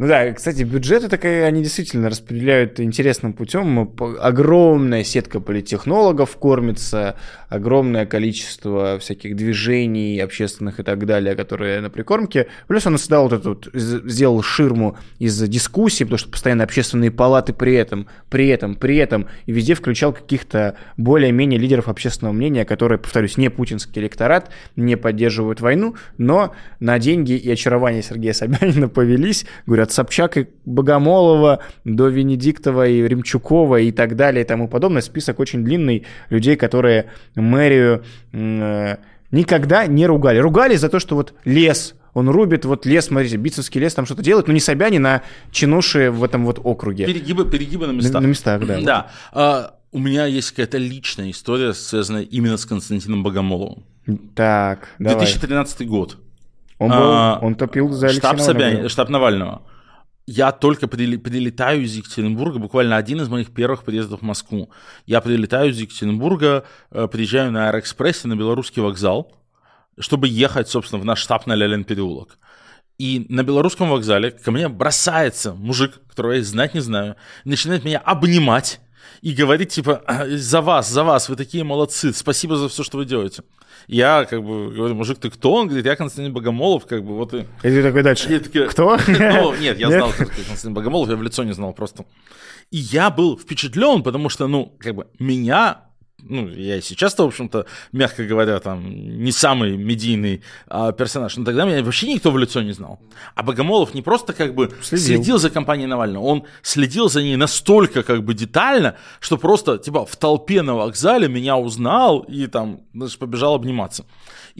[0.00, 3.92] Ну да, кстати, бюджеты такие, они действительно распределяют интересным путем.
[4.18, 7.16] Огромная сетка политтехнологов кормится,
[7.50, 12.46] огромное количество всяких движений общественных и так далее, которые на прикормке.
[12.66, 17.74] Плюс он создал вот эту, сделал ширму из дискуссий, потому что постоянно общественные палаты при
[17.74, 23.36] этом, при этом, при этом, и везде включал каких-то более-менее лидеров общественного мнения, которые, повторюсь,
[23.36, 29.89] не путинский электорат, не поддерживают войну, но на деньги и очарование Сергея Собянина повелись, говорят,
[29.90, 35.02] от Собчак и Богомолова до Венедиктова и Ремчукова и так далее и тому подобное.
[35.02, 38.96] Список очень длинный людей, которые мэрию э,
[39.32, 40.38] никогда не ругали.
[40.38, 44.20] Ругали за то, что вот лес он рубит вот лес, смотрите, Битцевский лес там что-то
[44.20, 45.22] делает, но не Собянин, а
[45.52, 47.06] чинуши в этом вот округе.
[47.06, 48.14] Перегибы, перегибы на местах.
[48.14, 48.80] На, на местах, да.
[48.80, 49.10] Да.
[49.32, 53.84] А, у меня есть какая-то личная история, связанная именно с Константином Богомоловым.
[54.34, 55.88] Так, 2013 давай.
[55.88, 56.18] год.
[56.78, 59.62] Он, был, а, он топил за штаб, Собянина, штаб Навального
[60.30, 64.70] я только прилетаю из Екатеринбурга, буквально один из моих первых приездов в Москву.
[65.04, 69.32] Я прилетаю из Екатеринбурга, э, приезжаю на Аэроэкспрессе на Белорусский вокзал,
[69.98, 72.38] чтобы ехать, собственно, в наш штаб на Лялин переулок.
[72.96, 77.98] И на белорусском вокзале ко мне бросается мужик, которого я знать не знаю, начинает меня
[77.98, 78.80] обнимать
[79.22, 83.04] и говорить, типа, за вас, за вас, вы такие молодцы, спасибо за все, что вы
[83.04, 83.42] делаете.
[83.86, 85.52] Я как бы говорю, мужик, ты кто?
[85.54, 87.38] Он говорит, я Константин Богомолов, как бы вот и...
[87.38, 88.98] И ты такой дальше, и такие, кто?
[89.06, 92.04] Ну, нет, я знал, что Константин Богомолов, я в лицо не знал просто.
[92.70, 95.89] И я был впечатлен, потому что, ну, как бы меня
[96.22, 101.44] ну, я и сейчас-то, в общем-то, мягко говоря, там, не самый медийный а, персонаж, но
[101.44, 103.00] тогда меня вообще никто в лицо не знал.
[103.34, 107.36] А Богомолов не просто как бы следил, следил за компанией Навального, он следил за ней
[107.36, 112.80] настолько как бы детально, что просто, типа, в толпе на вокзале меня узнал и там,
[112.94, 114.04] значит, побежал обниматься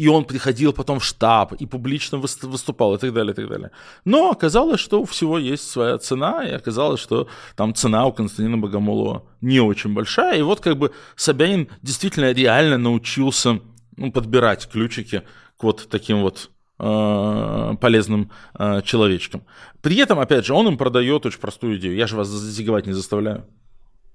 [0.00, 3.70] и он приходил потом в штаб и публично выступал и так далее, и так далее.
[4.06, 8.56] Но оказалось, что у всего есть своя цена, и оказалось, что там цена у Константина
[8.56, 13.60] Богомолова не очень большая, и вот как бы Собянин действительно реально научился
[13.98, 15.22] ну, подбирать ключики
[15.58, 19.42] к вот таким вот э, полезным э, человечкам.
[19.82, 21.94] При этом, опять же, он им продает очень простую идею.
[21.94, 23.44] Я же вас зиговать не заставляю.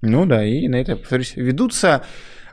[0.02, 2.04] Ну да, и на это, повторюсь, ведутся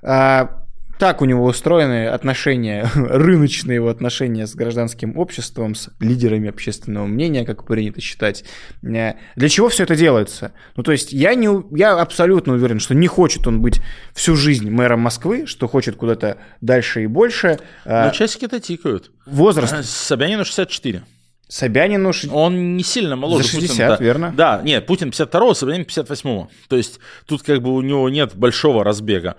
[0.02, 0.61] а,
[0.98, 7.44] так у него устроены отношения, рыночные его отношения с гражданским обществом, с лидерами общественного мнения,
[7.44, 8.44] как принято считать.
[8.82, 10.52] Э, для чего все это делается?
[10.76, 13.80] Ну, то есть я, не, я абсолютно уверен, что не хочет он быть
[14.14, 17.58] всю жизнь мэром Москвы, что хочет куда-то дальше и больше.
[17.84, 19.10] А Но часики-то тикают.
[19.26, 19.72] Возраст.
[19.72, 21.02] А, Собянину 64.
[21.52, 22.12] Собянину...
[22.32, 23.88] Он не сильно моложе За 60, Путина.
[23.88, 23.96] Да.
[24.02, 24.32] верно?
[24.34, 26.48] Да, нет, Путин 52-го, Собянин 58-го.
[26.68, 29.36] То есть тут как бы у него нет большого разбега.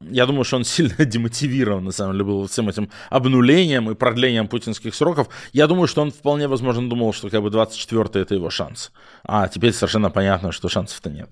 [0.00, 4.48] Я думаю, что он сильно демотивирован, на самом деле, был всем этим обнулением и продлением
[4.48, 5.28] путинских сроков.
[5.52, 8.92] Я думаю, что он вполне возможно думал, что как бы 24-й это его шанс.
[9.24, 11.30] А теперь совершенно понятно, что шансов-то нет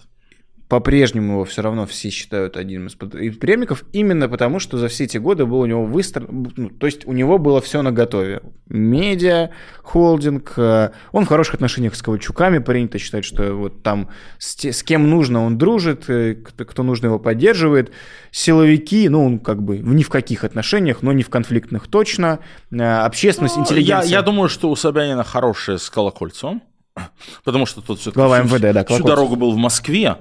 [0.68, 5.16] по-прежнему его все равно все считают одним из преемников, именно потому, что за все эти
[5.16, 8.42] годы был у него выстроен, ну, то есть у него было все на готове.
[8.66, 9.50] Медиа,
[9.82, 14.74] холдинг, э, он в хороших отношениях с Ковальчуками, принято считать, что вот там с, те,
[14.74, 17.90] с кем нужно он дружит, э, кто, нужно его поддерживает.
[18.30, 22.40] Силовики, ну, он как бы ни в каких отношениях, но не в конфликтных точно.
[22.70, 24.10] Э, общественность, ну, интеллигенция.
[24.10, 26.60] Я, я думаю, что у Собянина хорошая с Колокольцем.
[27.44, 30.16] Потому что тут все-таки Глава МВД, да, всю дорогу был в Москве,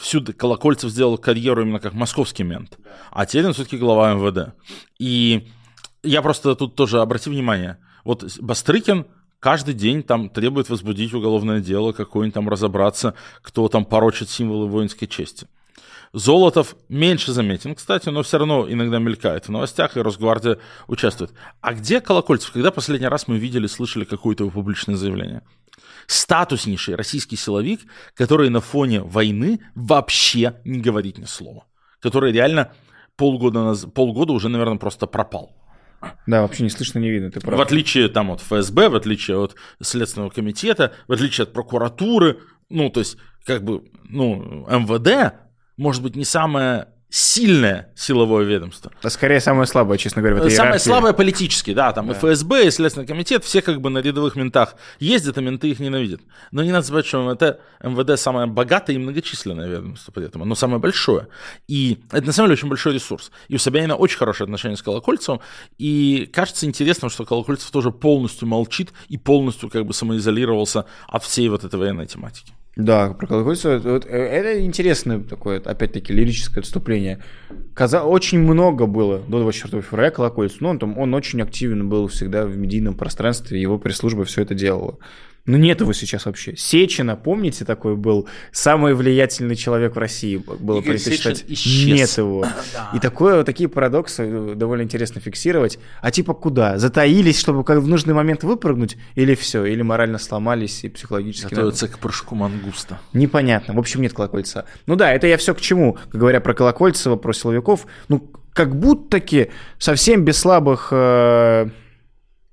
[0.00, 2.78] всюду Колокольцев сделал карьеру именно как московский мент,
[3.10, 4.54] а Терен все-таки глава МВД.
[4.98, 5.48] И
[6.02, 9.06] я просто тут тоже обрати внимание, вот Бастрыкин
[9.38, 15.06] каждый день там требует возбудить уголовное дело, какое-нибудь там разобраться, кто там порочит символы воинской
[15.06, 15.46] чести.
[16.12, 21.32] Золотов меньше заметен, кстати, но все равно иногда мелькает в новостях, и Росгвардия участвует.
[21.60, 22.50] А где Колокольцев?
[22.50, 25.42] Когда последний раз мы видели, слышали какое-то его публичное заявление?
[26.10, 27.82] статуснейший российский силовик,
[28.14, 31.66] который на фоне войны вообще не говорит ни слова.
[32.00, 32.72] Который реально
[33.16, 35.54] полгода, полгода уже, наверное, просто пропал.
[36.26, 37.58] Да, вообще не слышно, не видно, ты прав.
[37.58, 42.90] В отличие там от ФСБ, в отличие от Следственного комитета, в отличие от прокуратуры, ну,
[42.90, 45.34] то есть, как бы, ну, МВД,
[45.80, 48.92] может быть, не самая сильное силовое ведомство.
[49.02, 52.12] А скорее самое слабое, честно говоря, в этой Самое слабое политически, да, там да.
[52.12, 55.80] и ФСБ, и Следственный комитет, все как бы на рядовых ментах ездят, а менты их
[55.80, 56.20] ненавидят.
[56.52, 60.54] Но не надо забывать, что МВД, МВД самое богатое и многочисленное ведомство при этом, оно
[60.54, 61.26] самое большое.
[61.66, 63.32] И это на самом деле очень большой ресурс.
[63.48, 65.40] И у Собянина очень хорошие отношения с Колокольцевым,
[65.78, 71.48] и кажется интересным, что Колокольцев тоже полностью молчит и полностью как бы самоизолировался от всей
[71.48, 72.52] вот этой военной тематики.
[72.80, 73.78] Да, про Колокольцева.
[73.78, 77.22] Вот, э, это интересное такое, опять-таки, лирическое отступление.
[77.74, 78.02] Каза...
[78.02, 80.58] Очень много было до 24 февраля Колокольцева.
[80.60, 84.54] Ну, он, там, он очень активен был всегда в медийном пространстве, его пресс-служба все это
[84.54, 84.98] делала.
[85.50, 86.56] Ну, нет его сейчас вообще.
[86.56, 91.44] Сечина, помните, такой был самый влиятельный человек в России, было Игорь принято считать.
[91.48, 92.42] Нет его.
[92.72, 92.90] да.
[92.94, 95.80] И такое, такие парадоксы э, довольно интересно фиксировать.
[96.00, 96.78] А типа куда?
[96.78, 98.96] Затаились, чтобы как в нужный момент выпрыгнуть?
[99.16, 99.64] Или все?
[99.64, 101.52] Или морально сломались и психологически...
[101.52, 103.00] Готовятся к прыжку мангуста.
[103.12, 103.74] Непонятно.
[103.74, 104.66] В общем, нет Колокольца.
[104.86, 105.98] Ну да, это я все к чему.
[106.12, 110.90] Говоря про Колокольцева, про силовиков, ну, как будто-таки совсем без слабых...
[110.92, 111.70] Э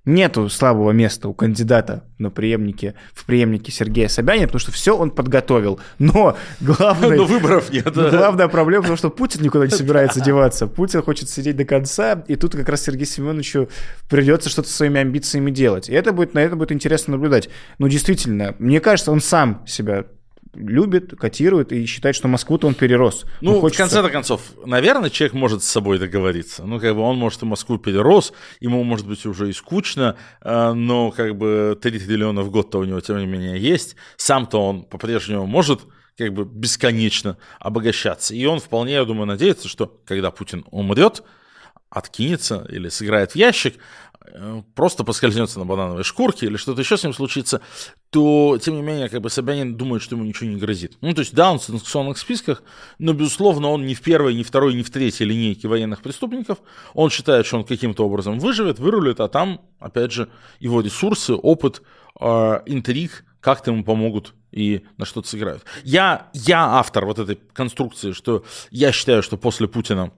[0.07, 5.11] нету слабого места у кандидата на преемнике, в преемнике Сергея Собянина, потому что все он
[5.11, 5.79] подготовил.
[5.99, 7.17] Но главное...
[7.17, 7.93] Но выборов нет.
[7.93, 10.65] Главная проблема, потому что Путин никуда не собирается деваться.
[10.65, 13.69] Путин хочет сидеть до конца, и тут как раз Сергею Семеновичу
[14.09, 15.89] придется что-то своими амбициями делать.
[15.89, 17.49] И это будет, на это будет интересно наблюдать.
[17.77, 20.05] Ну, действительно, мне кажется, он сам себя
[20.53, 23.25] любит, котирует и считает, что Москву-то он перерос.
[23.41, 23.85] Ну, хочется...
[23.85, 26.63] в конце концов, наверное, человек может с собой договориться.
[26.65, 30.73] Ну, как бы он, может, и Москву перерос, ему, может быть, уже и скучно, э,
[30.73, 33.95] но как бы 3 триллиона в год-то у него, тем не менее, есть.
[34.17, 35.81] Сам-то он по-прежнему может
[36.17, 38.33] как бы бесконечно обогащаться.
[38.33, 41.23] И он вполне, я думаю, надеется, что когда Путин умрет,
[41.89, 43.75] откинется или сыграет в ящик,
[44.75, 47.61] просто поскользнется на банановой шкурке или что-то еще с ним случится,
[48.09, 50.97] то, тем не менее, как бы Собянин думает, что ему ничего не грозит.
[51.01, 52.63] Ну, то есть, да, он в санкционных списках,
[52.99, 56.59] но, безусловно, он не в первой, не в второй, не в третьей линейке военных преступников.
[56.93, 61.81] Он считает, что он каким-то образом выживет, вырулит, а там, опять же, его ресурсы, опыт,
[62.19, 62.25] э,
[62.65, 65.63] интриг как-то ему помогут и на что-то сыграют.
[65.83, 70.11] Я, я автор вот этой конструкции, что я считаю, что после Путина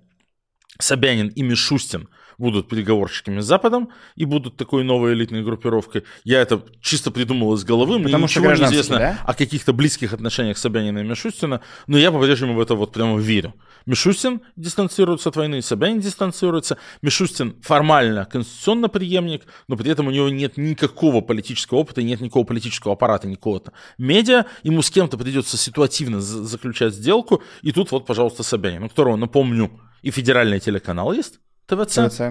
[0.80, 2.08] Собянин и Мишустин–
[2.40, 6.04] будут переговорщиками с Западом и будут такой новой элитной группировкой.
[6.24, 9.20] Я это чисто придумал из головы, Потому мне ничего не известно да?
[9.26, 13.54] о каких-то близких отношениях Собянина и Мишустина, но я по-прежнему в это вот прямо верю.
[13.86, 16.78] Мишустин дистанцируется от войны, Собянин дистанцируется.
[17.02, 22.46] Мишустин формально конституционно преемник, но при этом у него нет никакого политического опыта, нет никакого
[22.46, 24.46] политического аппарата, никакого-то медиа.
[24.64, 29.72] Ему с кем-то придется ситуативно заключать сделку, и тут вот, пожалуйста, Собянин, у которого, напомню,
[30.02, 32.22] и федеральный телеканал есть, ТВЦ, ТВЦ.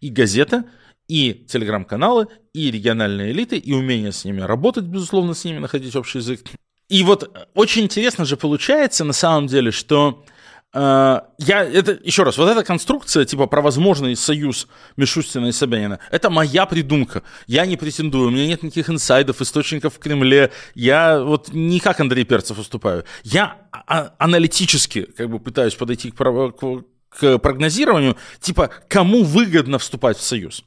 [0.00, 0.64] и газета,
[1.08, 6.18] и телеграм-каналы, и региональные элиты, и умение с ними работать, безусловно, с ними находить общий
[6.18, 6.40] язык.
[6.88, 10.24] И вот очень интересно же получается на самом деле, что
[10.72, 14.66] э, я, это, еще раз, вот эта конструкция, типа, про возможный союз
[14.96, 17.22] Мишустина и Собянина, это моя придумка.
[17.46, 20.50] Я не претендую, у меня нет никаких инсайдов, источников в Кремле.
[20.74, 23.04] Я вот не как Андрей Перцев выступаю.
[23.22, 30.16] Я а- аналитически как бы пытаюсь подойти к, к, к прогнозированию, типа, кому выгодно вступать
[30.16, 30.64] в союз.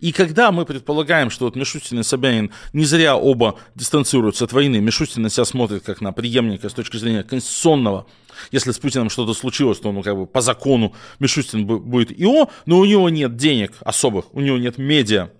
[0.00, 4.78] И когда мы предполагаем, что вот Мишустин и Собянин не зря оба дистанцируются от войны,
[4.80, 8.06] Мишустин на себя смотрит как на преемника с точки зрения конституционного,
[8.50, 12.78] если с Путиным что-то случилось, то ну, как бы по закону Мишустин будет ИО, но
[12.78, 15.30] у него нет денег особых, у него нет медиа,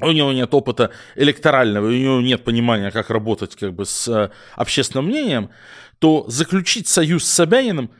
[0.00, 4.30] у него нет опыта электорального, у него нет понимания, как работать как бы с э,
[4.56, 5.50] общественным мнением,
[5.98, 7.90] то заключить союз с Собяниным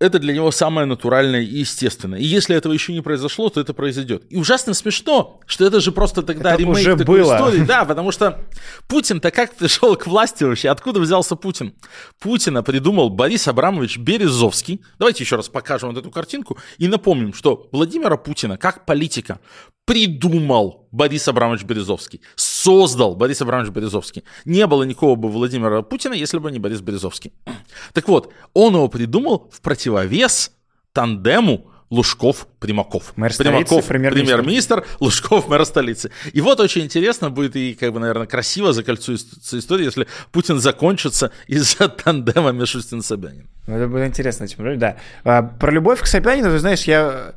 [0.00, 2.18] это для него самое натуральное и естественное.
[2.18, 4.24] И если этого еще не произошло, то это произойдет.
[4.30, 7.36] И ужасно смешно, что это же просто тогда это ремейк уже такой было.
[7.36, 7.64] истории.
[7.64, 8.40] Да, потому что
[8.88, 10.70] Путин-то как пришел к власти вообще?
[10.70, 11.74] Откуда взялся Путин?
[12.18, 14.80] Путина придумал Борис Абрамович Березовский.
[14.98, 19.38] Давайте еще раз покажем вот эту картинку и напомним, что Владимира Путина как политика
[19.84, 22.20] придумал Борис Абрамович Березовский,
[22.62, 24.24] создал Борис Абрамович Березовский.
[24.44, 27.32] Не было никого бы Владимира Путина, если бы не Борис Березовский.
[27.92, 30.52] Так вот, он его придумал в противовес
[30.92, 33.12] тандему Лужков-Примаков.
[33.16, 36.10] Мэр Примаков, премьер-министр, Лужков, мэр столицы.
[36.32, 41.32] И вот очень интересно будет и, как бы, наверное, красиво закольцуется история, если Путин закончится
[41.48, 43.46] из-за тандема Мишустин-Собянин.
[43.66, 44.46] Ну, это будет интересно,
[44.76, 44.96] да.
[45.24, 47.34] А, про любовь к Собянину, ты знаешь, я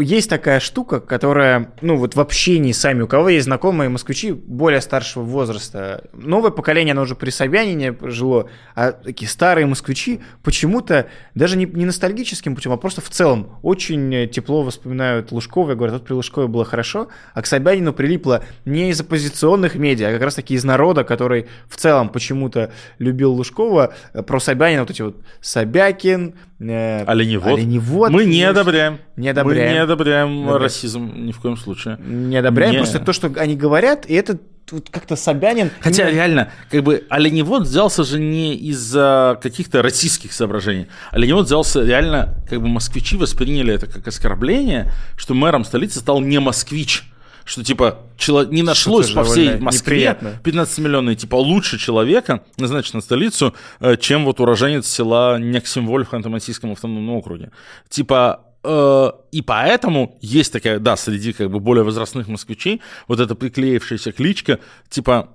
[0.00, 4.80] есть такая штука, которая, ну вот в общении сами, у кого есть знакомые москвичи более
[4.80, 11.58] старшего возраста, новое поколение, оно уже при Собянине жило, а такие старые москвичи почему-то даже
[11.58, 16.06] не, не ностальгическим путем, а просто в целом очень тепло воспоминают Лужкова и говорят, вот
[16.06, 20.36] при Лужкове было хорошо, а к Собянину прилипло не из оппозиционных медиа, а как раз
[20.36, 23.92] таки из народа, который в целом почему-то любил Лужкова,
[24.26, 27.58] про Собянина вот эти вот Собякин, э, оленевод.
[27.58, 28.10] оленевод.
[28.10, 28.98] Мы не одобряем.
[29.16, 29.68] Не одобряем.
[29.68, 31.98] Мы не одобряем не расизм ни в коем случае.
[32.00, 32.78] Не одобряем, не...
[32.78, 35.70] просто то, что они говорят, и это тут как-то Собянин...
[35.80, 36.12] Хотя не...
[36.12, 40.86] реально, как бы оленевод взялся же не из-за каких-то российских соображений.
[41.10, 46.38] Оленевод взялся реально, как бы москвичи восприняли это как оскорбление, что мэром столицы стал не
[46.38, 47.04] москвич
[47.44, 48.44] что типа чело...
[48.44, 54.40] не нашлось по всей Москве 15-миллионной типа лучше человека, назначить на столицу, э, чем вот
[54.40, 57.50] уроженец села Нексимволь в Ханты-Мансийском автономном округе.
[57.88, 64.12] Типа и поэтому есть такая, да, среди как бы более возрастных москвичей вот эта приклеившаяся
[64.12, 65.30] кличка, типа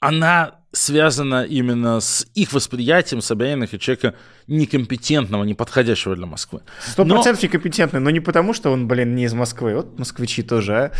[0.00, 4.14] она связана именно с их восприятием Собянина человека
[4.46, 6.62] некомпетентного, неподходящего для Москвы.
[6.80, 9.74] Сто процентов некомпетентный, но не потому, что он, блин, не из Москвы.
[9.76, 10.92] Вот москвичи тоже, а?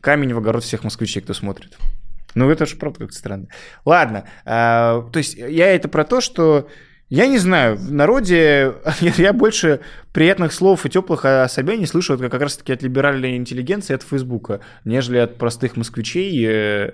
[0.00, 1.76] Камень в огород всех москвичей, кто смотрит.
[2.34, 3.46] Ну, это же правда как-то странно.
[3.84, 6.68] Ладно, а, то есть я это про то, что
[7.10, 9.80] я не знаю, в народе я больше
[10.12, 14.60] приятных слов и теплых о Собяне слышу как раз таки от либеральной интеллигенции, от Фейсбука,
[14.84, 16.92] нежели от простых москвичей, э,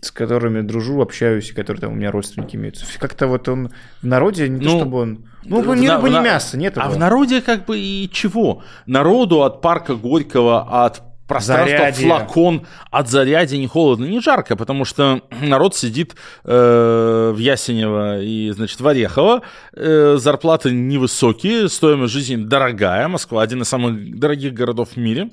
[0.00, 2.86] с которыми дружу, общаюсь, и которые там у меня родственники имеются.
[3.00, 5.24] Как-то вот он в народе, не ну, то чтобы он...
[5.44, 8.62] Ну, в, не рыба, не мясо, нет А в народе как бы и чего?
[8.86, 12.06] Народу от парка Горького, от пространство, зарядье.
[12.06, 18.50] флакон от заряди не холодно, не жарко, потому что народ сидит э, в Ясенево и,
[18.50, 19.42] значит, в Орехово,
[19.74, 25.30] э, зарплаты невысокие, стоимость жизни дорогая, Москва один из самых дорогих городов в мире,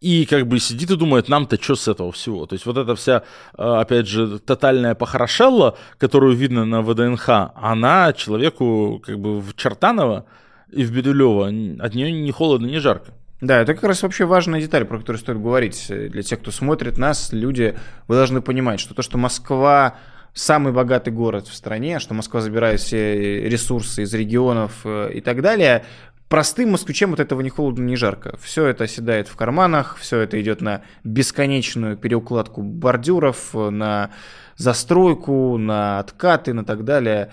[0.00, 2.46] и как бы сидит и думает, нам-то что с этого всего?
[2.46, 3.22] То есть вот эта вся,
[3.56, 10.24] э, опять же, тотальная похорошелла, которую видно на ВДНХ, она человеку как бы в Чертаново
[10.72, 11.46] и в Бедулево,
[11.84, 13.12] от нее не холодно, не жарко.
[13.40, 15.86] Да, это как раз вообще важная деталь, про которую стоит говорить.
[15.88, 17.76] Для тех, кто смотрит нас, люди,
[18.06, 19.96] вы должны понимать, что то, что Москва
[20.34, 25.42] самый богатый город в стране, что Москва забирает все ресурсы из регионов э, и так
[25.42, 25.84] далее,
[26.28, 28.36] простым москвичам от этого не холодно, не жарко.
[28.40, 34.10] Все это оседает в карманах, все это идет на бесконечную переукладку бордюров, на
[34.56, 37.32] застройку, на откаты, на так далее.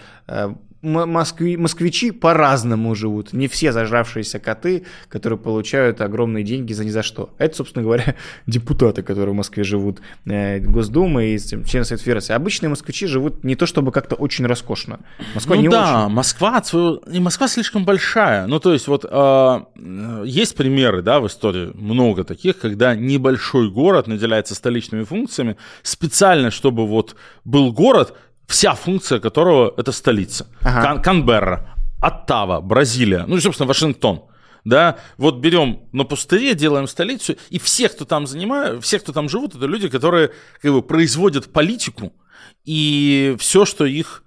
[0.88, 3.34] Москви, москвичи по-разному живут.
[3.34, 7.30] Не все зажравшиеся коты, которые получают огромные деньги за ни за что.
[7.38, 8.16] Это, собственно говоря,
[8.48, 12.34] депутаты, которые в Москве живут, э, Госдумы и члены Совета Федерации.
[12.34, 15.00] Обычные москвичи живут не то чтобы как-то очень роскошно.
[15.36, 16.16] Москва ну не да, очень.
[16.16, 16.64] Москва,
[17.12, 18.48] и Москва слишком большая.
[18.48, 19.60] Ну то есть вот э,
[20.26, 26.88] есть примеры, да, в истории много таких, когда небольшой город наделяется столичными функциями специально, чтобы
[26.88, 28.14] вот был город,
[28.48, 30.48] вся функция которого это столица.
[30.62, 30.82] Ага.
[30.82, 34.24] Кан Канберра, Оттава, Бразилия, ну и, собственно, Вашингтон.
[34.66, 39.30] Да, вот берем на пустыре, делаем столицу, и все, кто там занимают, все, кто там
[39.30, 40.32] живут, это люди, которые
[40.62, 42.12] как бы производят политику
[42.66, 44.24] и все, что их,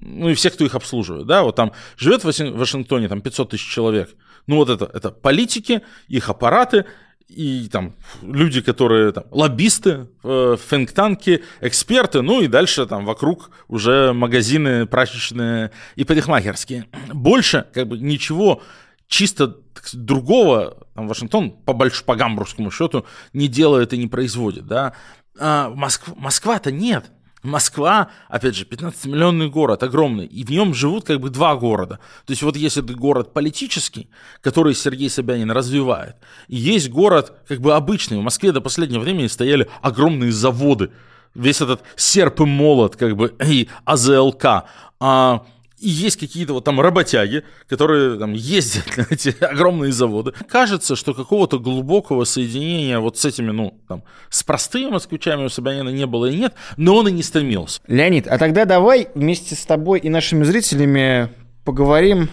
[0.00, 3.68] ну и все, кто их обслуживает, да, вот там живет в Вашингтоне там 500 тысяч
[3.68, 4.08] человек,
[4.46, 6.86] ну вот это, это политики, их аппараты,
[7.34, 14.12] и там люди, которые там, лоббисты, э, финктанки, эксперты, ну и дальше там вокруг уже
[14.12, 16.86] магазины прачечные и парикмахерские.
[17.12, 18.62] Больше как бы ничего
[19.08, 19.56] чисто
[19.92, 22.02] другого там, Вашингтон по, больш...
[22.04, 24.94] по гамбургскому счету не делает и не производит, да.
[25.38, 27.10] А Москва, Москва-то нет.
[27.42, 31.98] Москва, опять же, 15-миллионный город, огромный, и в нем живут как бы два города.
[32.26, 34.08] То есть вот есть этот город политический,
[34.40, 36.16] который Сергей Собянин развивает,
[36.48, 38.18] и есть город как бы обычный.
[38.18, 40.90] В Москве до последнего времени стояли огромные заводы,
[41.34, 44.64] весь этот серп и молот, как бы, и АЗЛК.
[45.00, 45.44] А
[45.82, 50.32] и есть какие-то вот там работяги, которые там ездят на эти огромные заводы.
[50.48, 55.88] Кажется, что какого-то глубокого соединения вот с этими, ну, там, с простыми москвичами у Собянина
[55.88, 57.80] не было и нет, но он и не стремился.
[57.88, 61.30] Леонид, а тогда давай вместе с тобой и нашими зрителями
[61.64, 62.30] поговорим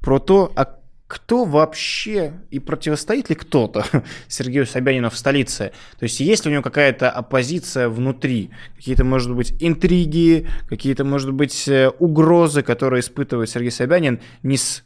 [0.00, 0.77] про то, а
[1.08, 3.84] кто вообще и противостоит ли кто-то
[4.28, 5.72] Сергею Собянину в столице?
[5.98, 8.50] То есть есть ли у него какая-то оппозиция внутри?
[8.76, 14.84] Какие-то, может быть, интриги, какие-то, может быть, э, угрозы, которые испытывает Сергей Собянин не с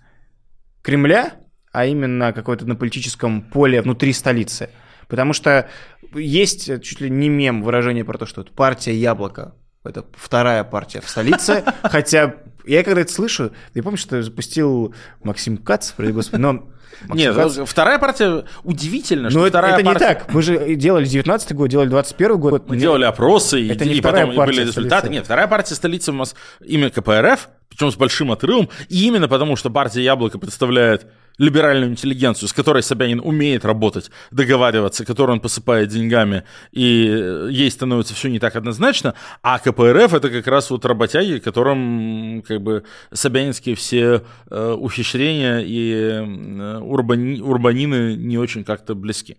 [0.81, 1.35] Кремля,
[1.73, 4.71] а именно какое-то на политическом поле внутри столицы?
[5.09, 5.69] Потому что
[6.15, 11.01] есть чуть ли не мем выражение про то, что это партия яблоко, это вторая партия
[11.01, 16.69] в столице, хотя Я когда это слышу, я помню, что запустил Максим Кац, господи, но
[17.15, 17.59] нет, Кац...
[17.67, 20.09] вторая партия удивительно, что Но вторая это, партия...
[20.09, 20.33] не так.
[20.33, 22.69] Мы же делали 19 год, делали 21 год.
[22.69, 25.09] Мы делали опросы, это и, не и потом были результаты.
[25.09, 29.57] Нет, вторая партия столицы у нас имя КПРФ, причем с большим отрывом, и именно потому,
[29.57, 31.07] что партия Яблоко представляет
[31.39, 37.71] либеральную интеллигенцию, с которой Собянин умеет работать, договариваться, которую он посыпает деньгами, и э, ей
[37.71, 42.85] становится все не так однозначно, а КПРФ это как раз вот работяги, которым как бы
[43.13, 49.39] собянинские все э, ухищрения и э, урбани, урбанины не очень как-то близки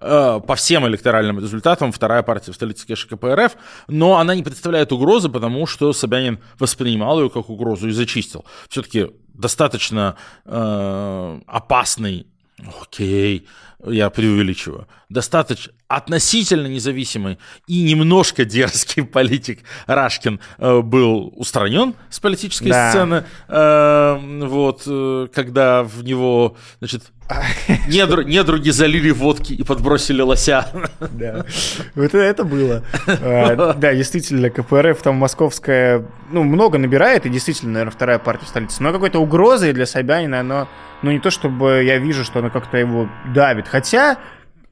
[0.00, 3.56] э, по всем электоральным результатам вторая партия в столице Кеша КПРФ,
[3.88, 8.44] но она не представляет угрозы, потому что Собянин воспринимал ее как угрозу и зачистил.
[8.68, 9.08] Все-таки
[9.38, 12.26] достаточно э, опасный,
[12.82, 13.46] окей,
[13.86, 22.68] я преувеличиваю, достаточно относительно независимый и немножко дерзкий политик Рашкин э, был устранен с политической
[22.68, 22.90] да.
[22.90, 27.04] сцены, э, вот, э, когда в него, значит,
[27.88, 30.66] недр, недруги залили водки и подбросили лося.
[31.00, 31.44] Да,
[31.94, 32.82] вот это было.
[33.06, 38.48] А, да, действительно, КПРФ там московская, ну, много набирает, и действительно, наверное, вторая партия в
[38.48, 38.82] столице.
[38.82, 40.68] Но какой-то угрозой для Собянина, но,
[41.02, 43.68] ну, не то, чтобы я вижу, что она как-то его давит.
[43.68, 44.18] Хотя,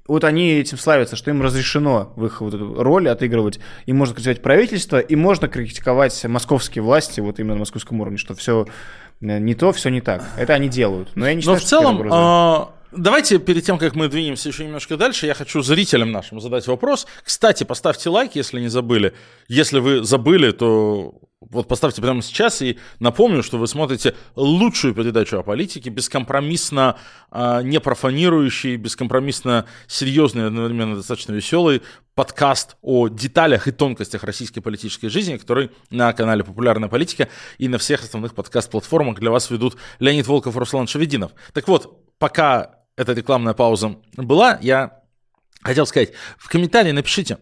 [0.08, 3.60] вот они этим славятся, что им разрешено в их вот эту роль отыгрывать.
[3.86, 8.34] И можно критиковать правительство, и можно критиковать московские власти, вот именно на московском уровне, что
[8.34, 8.66] все
[9.20, 10.24] э, не то, все не так.
[10.36, 11.10] Это они делают.
[11.14, 14.96] Но я не считаю, Но в целом, Давайте перед тем, как мы двинемся еще немножко
[14.96, 17.06] дальше, я хочу зрителям нашим задать вопрос.
[17.24, 19.14] Кстати, поставьте лайк, если не забыли.
[19.48, 25.38] Если вы забыли, то вот поставьте прямо сейчас и напомню, что вы смотрите лучшую передачу
[25.38, 26.96] о политике, бескомпромиссно
[27.30, 31.82] э, не профанирующий, бескомпромиссно серьезный, одновременно достаточно веселый
[32.14, 37.28] подкаст о деталях и тонкостях российской политической жизни, который на канале «Популярная политика»
[37.58, 41.32] и на всех основных подкаст-платформах для вас ведут Леонид Волков и Руслан Шавединов.
[41.52, 45.02] Так вот, пока эта рекламная пауза была, я
[45.62, 47.38] хотел сказать, в комментарии напишите,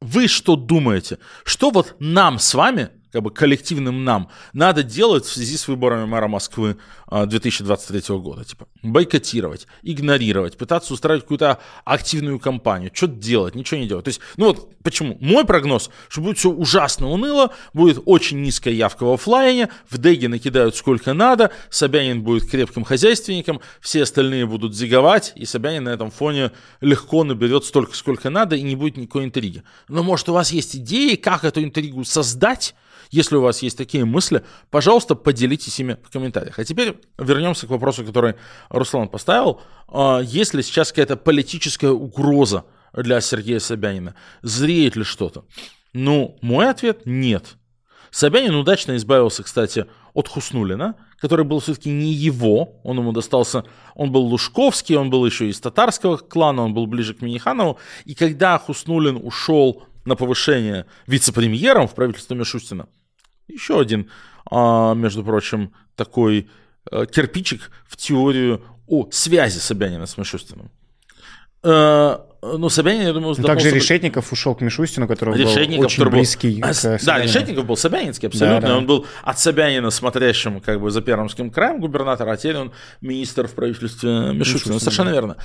[0.00, 5.32] вы что думаете, что вот нам с вами как бы коллективным нам надо делать в
[5.32, 6.76] связи с выборами мэра Москвы
[7.10, 8.44] 2023 а, года.
[8.44, 14.04] Типа бойкотировать, игнорировать, пытаться устраивать какую-то активную кампанию, что-то делать, ничего не делать.
[14.04, 15.16] То есть, ну вот почему?
[15.20, 20.28] Мой прогноз, что будет все ужасно уныло, будет очень низкая явка в офлайне, в Деге
[20.28, 26.10] накидают сколько надо, Собянин будет крепким хозяйственником, все остальные будут зиговать, и Собянин на этом
[26.10, 29.62] фоне легко наберет столько, сколько надо, и не будет никакой интриги.
[29.88, 32.74] Но может у вас есть идеи, как эту интригу создать,
[33.10, 36.58] если у вас есть такие мысли, пожалуйста, поделитесь ими в комментариях.
[36.58, 38.34] А теперь вернемся к вопросу, который
[38.68, 39.60] Руслан поставил.
[39.88, 44.14] А, есть ли сейчас какая-то политическая угроза для Сергея Собянина?
[44.42, 45.44] Зреет ли что-то?
[45.92, 47.56] Ну, мой ответ– нет.
[48.10, 54.10] Собянин удачно избавился, кстати, от Хуснулина, который был все-таки не его, он ему достался, он
[54.10, 58.58] был Лужковский, он был еще из татарского клана, он был ближе к Миниханову, и когда
[58.58, 62.88] Хуснулин ушел на повышение вице-премьером в правительстве Мишустина,
[63.54, 64.10] еще один,
[64.50, 66.48] а, между прочим, такой
[66.90, 70.70] э, кирпичик в теорию о связи Собянина с Мишустиным.
[71.62, 73.76] Э, ну, Собянин, я думаю, ну, Также Собя...
[73.76, 76.68] Решетников ушел к Мишустину, который Решетников, был очень близкий был...
[76.68, 78.60] к Да, Решетников был Собянинский абсолютно.
[78.60, 78.78] Да, да.
[78.78, 82.72] Он был от Собянина смотрящим как бы за Пермским краем губернатора, а теперь он
[83.02, 84.38] министр в правительстве Мишустина.
[84.38, 85.14] Мишустина Совершенно да.
[85.14, 85.36] верно.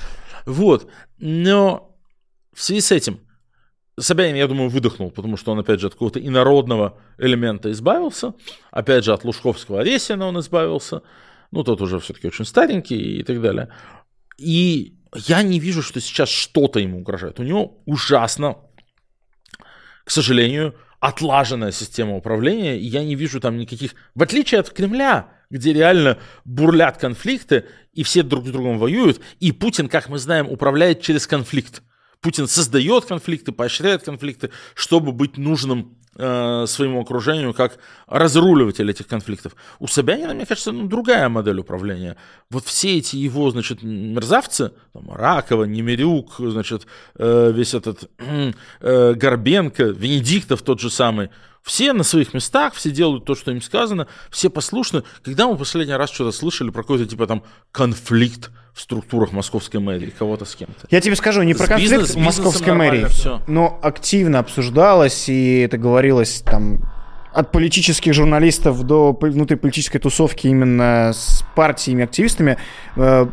[0.46, 0.90] Вот.
[1.18, 1.94] Но
[2.54, 3.20] в связи с этим
[3.98, 8.34] Собянин, я думаю, выдохнул, потому что он, опять же, от какого-то инородного элемента избавился.
[8.70, 11.02] Опять же, от Лужковского Ресина он избавился.
[11.50, 13.70] Ну, тот уже все-таки очень старенький и так далее.
[14.36, 17.40] И я не вижу, что сейчас что-то ему угрожает.
[17.40, 18.58] У него ужасно,
[20.04, 23.94] к сожалению, отлаженная система управления, и я не вижу там никаких...
[24.14, 29.52] В отличие от Кремля, где реально бурлят конфликты, и все друг с другом воюют, и
[29.52, 31.82] Путин, как мы знаем, управляет через конфликт.
[32.26, 39.54] Путин создает конфликты, поощряет конфликты, чтобы быть нужным своему окружению как разруливатель этих конфликтов.
[39.78, 42.16] У Собянина, мне кажется, ну, другая модель управления.
[42.50, 46.86] Вот все эти его, значит, мерзавцы, там, Ракова, Немирюк, значит,
[47.16, 51.30] э, весь этот э, Горбенко, Венедиктов тот же самый,
[51.66, 55.02] все на своих местах, все делают то, что им сказано, все послушны.
[55.22, 57.42] Когда мы последний раз что-то слышали про какой-то типа там
[57.72, 60.86] конфликт в структурах московской мэрии, кого-то с кем-то.
[60.90, 63.42] Я тебе скажу, не про конфликт бизнес, московской мэрии, все.
[63.48, 66.78] но активно обсуждалось, и это говорилось там
[67.32, 72.56] от политических журналистов до внутриполитической тусовки именно с партиями, активистами,
[72.96, 73.26] э,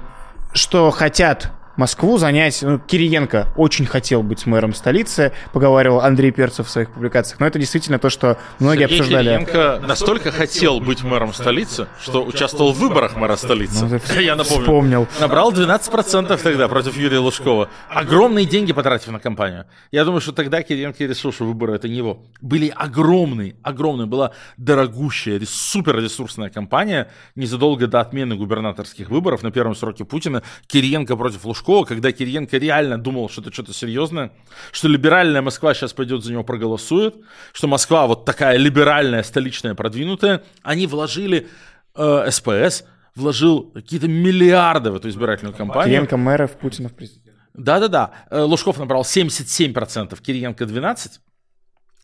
[0.54, 2.62] что хотят Москву занять.
[2.62, 7.40] Ну, Кириенко очень хотел быть мэром столицы, поговаривал Андрей Перцев в своих публикациях.
[7.40, 9.26] Но это действительно то, что многие Сергей обсуждали.
[9.26, 13.86] Кириенко настолько хотел быть мэром столицы, что участвовал в выборах мэра столицы.
[13.86, 14.62] Ну, Я напомню.
[14.62, 15.08] Вспомнил.
[15.20, 17.70] Набрал 12% тогда против Юрия Лужкова.
[17.90, 19.66] Огромные деньги потратив на кампанию.
[19.92, 22.24] Я думаю, что тогда Кириенко решил, что выборы это не его.
[22.40, 24.06] Были огромные, огромные.
[24.06, 30.44] Была дорогущая, супер ресурсная кампания незадолго до отмены губернаторских выборов на первом сроке Путина.
[30.68, 34.32] Кириенко против Лужкова Лужкова, когда Кириенко реально думал, что это что-то серьезное,
[34.72, 37.16] что либеральная Москва сейчас пойдет за него проголосует,
[37.54, 41.48] что Москва вот такая либеральная, столичная, продвинутая, они вложили
[41.96, 42.84] э, СПС,
[43.16, 45.86] вложил какие-то миллиарды в эту избирательную кампанию.
[45.86, 47.36] Кириенко мэров, Путинов президент.
[47.54, 48.12] Да-да-да.
[48.30, 51.20] Э, Лужков набрал 77%, Кириенко 12%.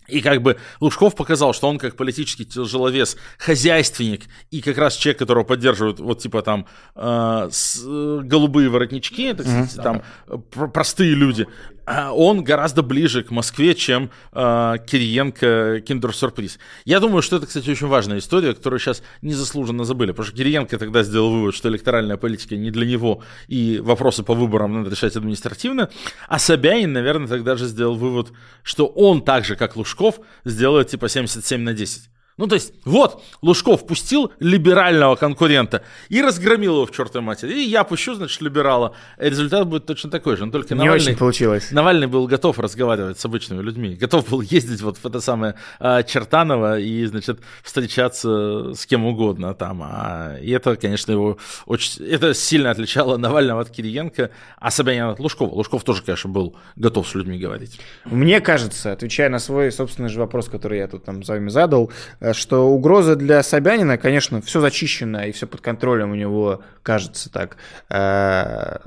[0.10, 5.20] И как бы Лужков показал, что он как политический тяжеловес, хозяйственник и как раз человек,
[5.20, 9.84] которого поддерживают вот типа там э, с, э, голубые воротнички, сказать, mm-hmm.
[9.84, 11.48] там э, простые люди,
[11.90, 16.60] он гораздо ближе к Москве, чем э, Кириенко Киндер-сюрприз.
[16.86, 20.78] Я думаю, что это, кстати, очень важная история, которую сейчас незаслуженно забыли, потому что Кириенко
[20.78, 25.16] тогда сделал вывод, что электоральная политика не для него, и вопросы по выборам надо решать
[25.16, 25.90] административно,
[26.28, 28.32] а Собянин, наверное, тогда же сделал вывод,
[28.64, 32.10] что он так же, как Лужков, сделает типа 77 на 10.
[32.40, 37.52] Ну, то есть, вот, Лужков пустил либерального конкурента и разгромил его в чертовой матери.
[37.52, 38.96] И я пущу, значит, либерала.
[39.22, 40.46] И результат будет точно такой же.
[40.46, 41.70] Но только Не Навальный, очень получилось.
[41.72, 43.94] Навальный был готов разговаривать с обычными людьми.
[43.96, 49.54] Готов был ездить вот в это самое а, Чертаново и, значит, встречаться с кем угодно
[49.54, 49.82] там.
[49.84, 52.06] А, и это, конечно, его очень...
[52.06, 55.54] Это сильно отличало Навального от Кириенко, а Собянина от Лужкова.
[55.54, 57.82] Лужков тоже, конечно, был готов с людьми говорить.
[58.06, 61.92] Мне кажется, отвечая на свой собственный же вопрос, который я тут там за вами задал,
[62.34, 67.58] что угроза для Собянина, конечно, все зачищено и все под контролем у него, кажется так,
[67.90, 68.78] э,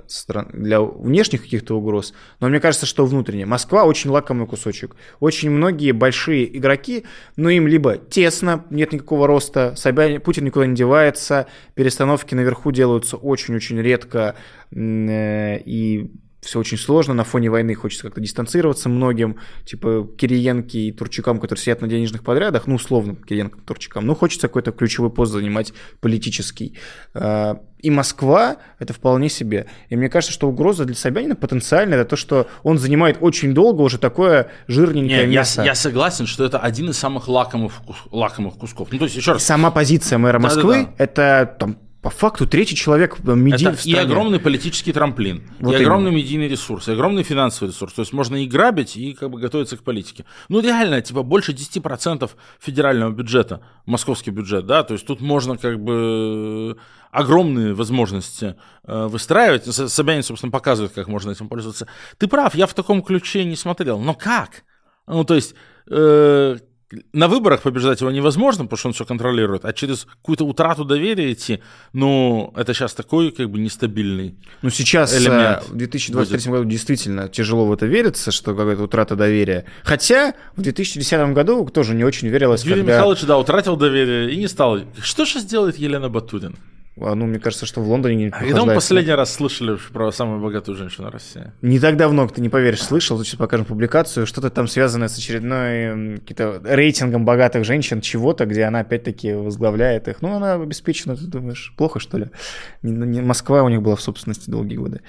[0.53, 3.47] для внешних каких-то угроз, но мне кажется, что внутренне.
[3.47, 4.97] Москва очень лакомый кусочек.
[5.20, 7.05] Очень многие большие игроки,
[7.36, 13.16] но им либо тесно, нет никакого роста, Собянин, Путин никуда не девается, перестановки наверху делаются
[13.16, 14.34] очень-очень редко,
[14.70, 16.11] э, и
[16.43, 21.62] все очень сложно, на фоне войны хочется как-то дистанцироваться многим, типа Кириенки и Турчакам, которые
[21.62, 26.76] сидят на денежных подрядах, ну, условно, Кириенко Турчакам, ну, хочется какой-то ключевой пост занимать политический.
[27.14, 29.66] А, и Москва– это вполне себе.
[29.88, 33.82] И мне кажется, что угроза для Собянина потенциальная– это то, что он занимает очень долго
[33.82, 35.62] уже такое жирненькое Не, мясо.
[35.62, 37.72] Я, я согласен, что это один из самых лакомых,
[38.11, 38.88] лакомых кусков.
[38.90, 39.45] Ну, то есть, еще раз.
[39.45, 44.40] Сама позиция мэра Москвы– это там по факту третий человек э, медийный Это и огромный
[44.40, 45.80] политический трамплин, вот и именно.
[45.82, 47.92] огромный медийный ресурс, и огромный финансовый ресурс.
[47.92, 50.24] То есть можно и грабить, и как бы готовиться к политике.
[50.48, 52.28] Ну реально, типа больше 10%
[52.61, 56.76] федерального бюджета, московский бюджет, да, то есть тут можно как бы
[57.12, 59.66] огромные возможности э, выстраивать.
[59.66, 61.86] Собянин, собственно, показывает, как можно этим пользоваться.
[62.18, 64.00] Ты прав, я в таком ключе не смотрел.
[64.00, 64.64] Но как?
[65.07, 65.55] Ну, то есть,
[65.88, 66.57] э,
[67.12, 71.32] на выборах побеждать его невозможно, потому что он все контролирует, а через какую-то утрату доверия
[71.32, 71.61] идти,
[71.93, 76.61] ну, это сейчас такой как бы нестабильный Ну, сейчас, элемент в 2023 будет.
[76.61, 79.64] году действительно тяжело в это верится, что какая-то утрата доверия.
[79.82, 82.93] Хотя в 2010 году тоже не очень верилось, Юрий когда...
[82.95, 84.80] Михайлович, да, утратил доверие и не стал.
[85.01, 86.57] Что сейчас делает Елена Батурин?
[87.01, 90.12] А, ну, мне кажется, что в Лондоне не А когда мы последний раз слышали про
[90.12, 91.51] самую богатую женщину России?
[91.62, 96.20] Не так давно, ты не поверишь, слышал, сейчас покажем публикацию, что-то там связанное с очередной
[96.64, 100.20] рейтингом богатых женщин, чего-то, где она опять-таки возглавляет их.
[100.20, 102.26] Ну, она обеспечена, ты думаешь, плохо, что ли?
[102.82, 105.01] Не, не, Москва у них была в собственности долгие годы.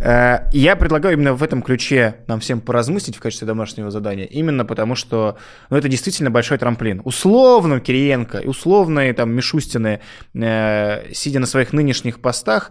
[0.00, 4.64] Э, я предлагаю именно в этом ключе нам всем поразмыслить в качестве домашнего задания, именно
[4.64, 5.36] потому что
[5.68, 7.02] ну, это действительно большой трамплин.
[7.04, 10.00] Условно Кириенко, условные там Мишустины,
[10.34, 12.70] э, сидя на своих нынешних постах,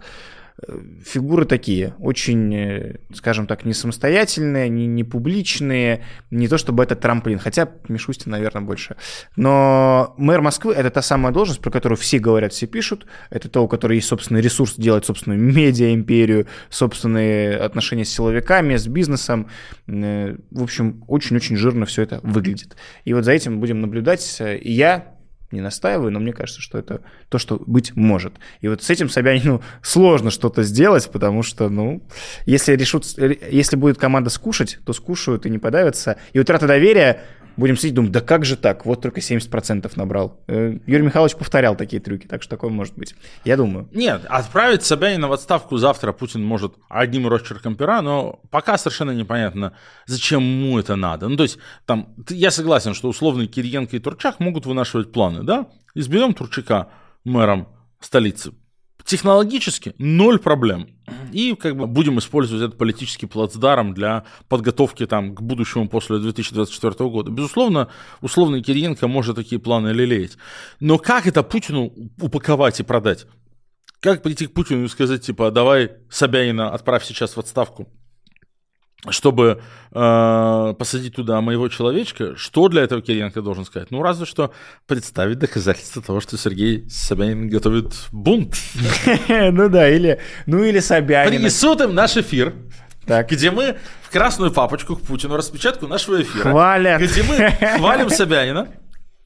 [0.68, 6.84] э, фигуры такие, очень, э, скажем так, не самостоятельные, не, не публичные, не то чтобы
[6.84, 8.94] это трамплин, хотя Мишустин, наверное, больше.
[9.34, 13.64] Но мэр Москвы– это та самая должность, про которую все говорят, все пишут, это то,
[13.64, 19.48] у которого есть собственный ресурс делать собственную медиа-империю, собственные отношения с силовиками, с бизнесом.
[19.88, 22.76] Э, в общем, очень-очень жирно все это выглядит.
[23.04, 24.40] И вот за этим будем наблюдать.
[24.40, 25.13] И я
[25.54, 28.34] не настаиваю, но мне кажется, что это то, что быть может.
[28.60, 32.02] И вот с этим Собянину сложно что-то сделать, потому что, ну,
[32.44, 36.18] если решут, если будет команда скушать, то скушают и не подавятся.
[36.32, 37.22] И утрата доверия
[37.56, 40.40] будем сидеть, думать, да как же так, вот только 70% набрал.
[40.46, 43.14] Э, Юрий Михайлович повторял такие трюки, так что такое может быть.
[43.44, 43.88] Я думаю.
[43.92, 49.72] Нет, отправить Собянина в отставку завтра Путин может одним росчерком пера, но пока совершенно непонятно,
[50.06, 51.28] зачем ему это надо.
[51.28, 55.68] Ну, то есть, там, я согласен, что условные Кириенко и Турчак могут вынашивать планы, да?
[55.94, 56.88] Изберем Турчака
[57.24, 57.68] мэром
[58.00, 58.52] столицы.
[59.04, 60.88] Технологически ноль проблем.
[61.30, 67.10] И как бы будем использовать этот политический плацдарм для подготовки там к будущему после 2024
[67.10, 67.30] года.
[67.30, 67.88] Безусловно,
[68.22, 70.38] условный Кириенко может такие планы лелеять.
[70.80, 73.26] Но как это Путину упаковать и продать?
[74.00, 77.88] Как прийти к Путину и сказать, типа, давай Собянина отправь сейчас в отставку,
[79.10, 79.60] чтобы
[79.92, 83.90] э, посадить туда моего человечка, что для этого Кириенко должен сказать?
[83.90, 84.52] Ну, разве что
[84.86, 88.56] представить доказательства того, что Сергей Собянин готовит бунт.
[89.28, 91.30] Ну да, или, ну или Собянин.
[91.30, 92.54] Принесут им наш эфир,
[93.06, 93.30] так.
[93.30, 96.50] где мы в красную папочку к Путину распечатку нашего эфира.
[96.50, 97.00] Хвалят.
[97.00, 98.68] Где мы хвалим Собянина.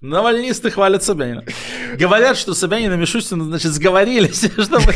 [0.00, 1.42] Навальнисты хвалят Собянина.
[1.98, 4.92] Говорят, что Собянин и Мишустин, значит, сговорились, чтобы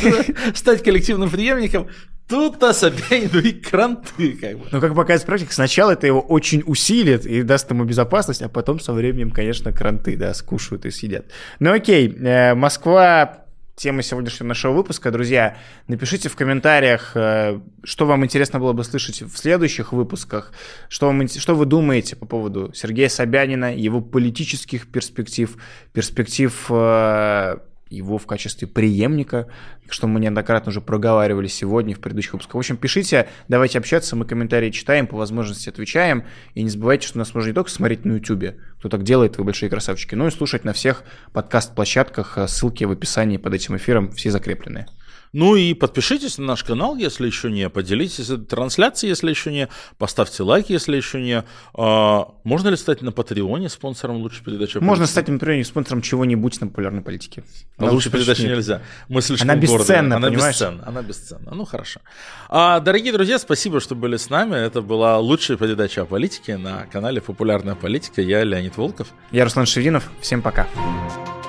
[0.54, 1.88] стать коллективным преемником.
[2.28, 4.32] Тут-то Собянину и кранты.
[4.40, 4.66] Как бы.
[4.70, 8.78] Ну, как показывает практика, сначала это его очень усилит и даст ему безопасность, а потом
[8.78, 11.26] со временем, конечно, кранты, да, скушают и съедят.
[11.58, 13.41] Ну, окей, э, Москва
[13.74, 15.10] тема сегодняшнего нашего выпуска.
[15.10, 15.56] Друзья,
[15.88, 20.52] напишите в комментариях, э, что вам интересно было бы слышать в следующих выпусках,
[20.88, 25.56] что, вам, что вы думаете по поводу Сергея Собянина, его политических перспектив,
[25.92, 27.56] перспектив э,
[27.92, 29.48] его в качестве преемника,
[29.88, 32.54] что мы неоднократно уже проговаривали сегодня в предыдущих выпусках.
[32.54, 36.24] В общем, пишите, давайте общаться, мы комментарии читаем, по возможности отвечаем.
[36.54, 39.44] И не забывайте, что нас можно не только смотреть на YouTube, кто так делает, вы
[39.44, 42.38] большие красавчики, но и слушать на всех подкаст-площадках.
[42.48, 44.86] Ссылки в описании под этим эфиром, все закрепленные.
[45.32, 49.68] Ну и подпишитесь на наш канал, если еще не, поделитесь этой трансляцией, если еще не,
[49.98, 51.44] поставьте лайк, если еще не.
[51.74, 54.78] А, можно ли стать на Патреоне спонсором лучшей передачи?
[54.78, 57.44] Можно стать на Патреоне спонсором чего-нибудь на популярной политике.
[57.78, 58.82] На лучшей передаче нельзя.
[59.08, 60.54] Мы слишком Она бесценна, Она понимаешь?
[60.54, 61.50] бесценна, она бесценна.
[61.54, 62.00] Ну хорошо.
[62.48, 64.56] А, дорогие друзья, спасибо, что были с нами.
[64.56, 68.20] Это была лучшая передача о политике на канале «Популярная политика».
[68.20, 69.08] Я Леонид Волков.
[69.30, 70.10] Я Руслан Шевинов.
[70.20, 70.52] Всем пока.
[70.52, 71.41] Пока.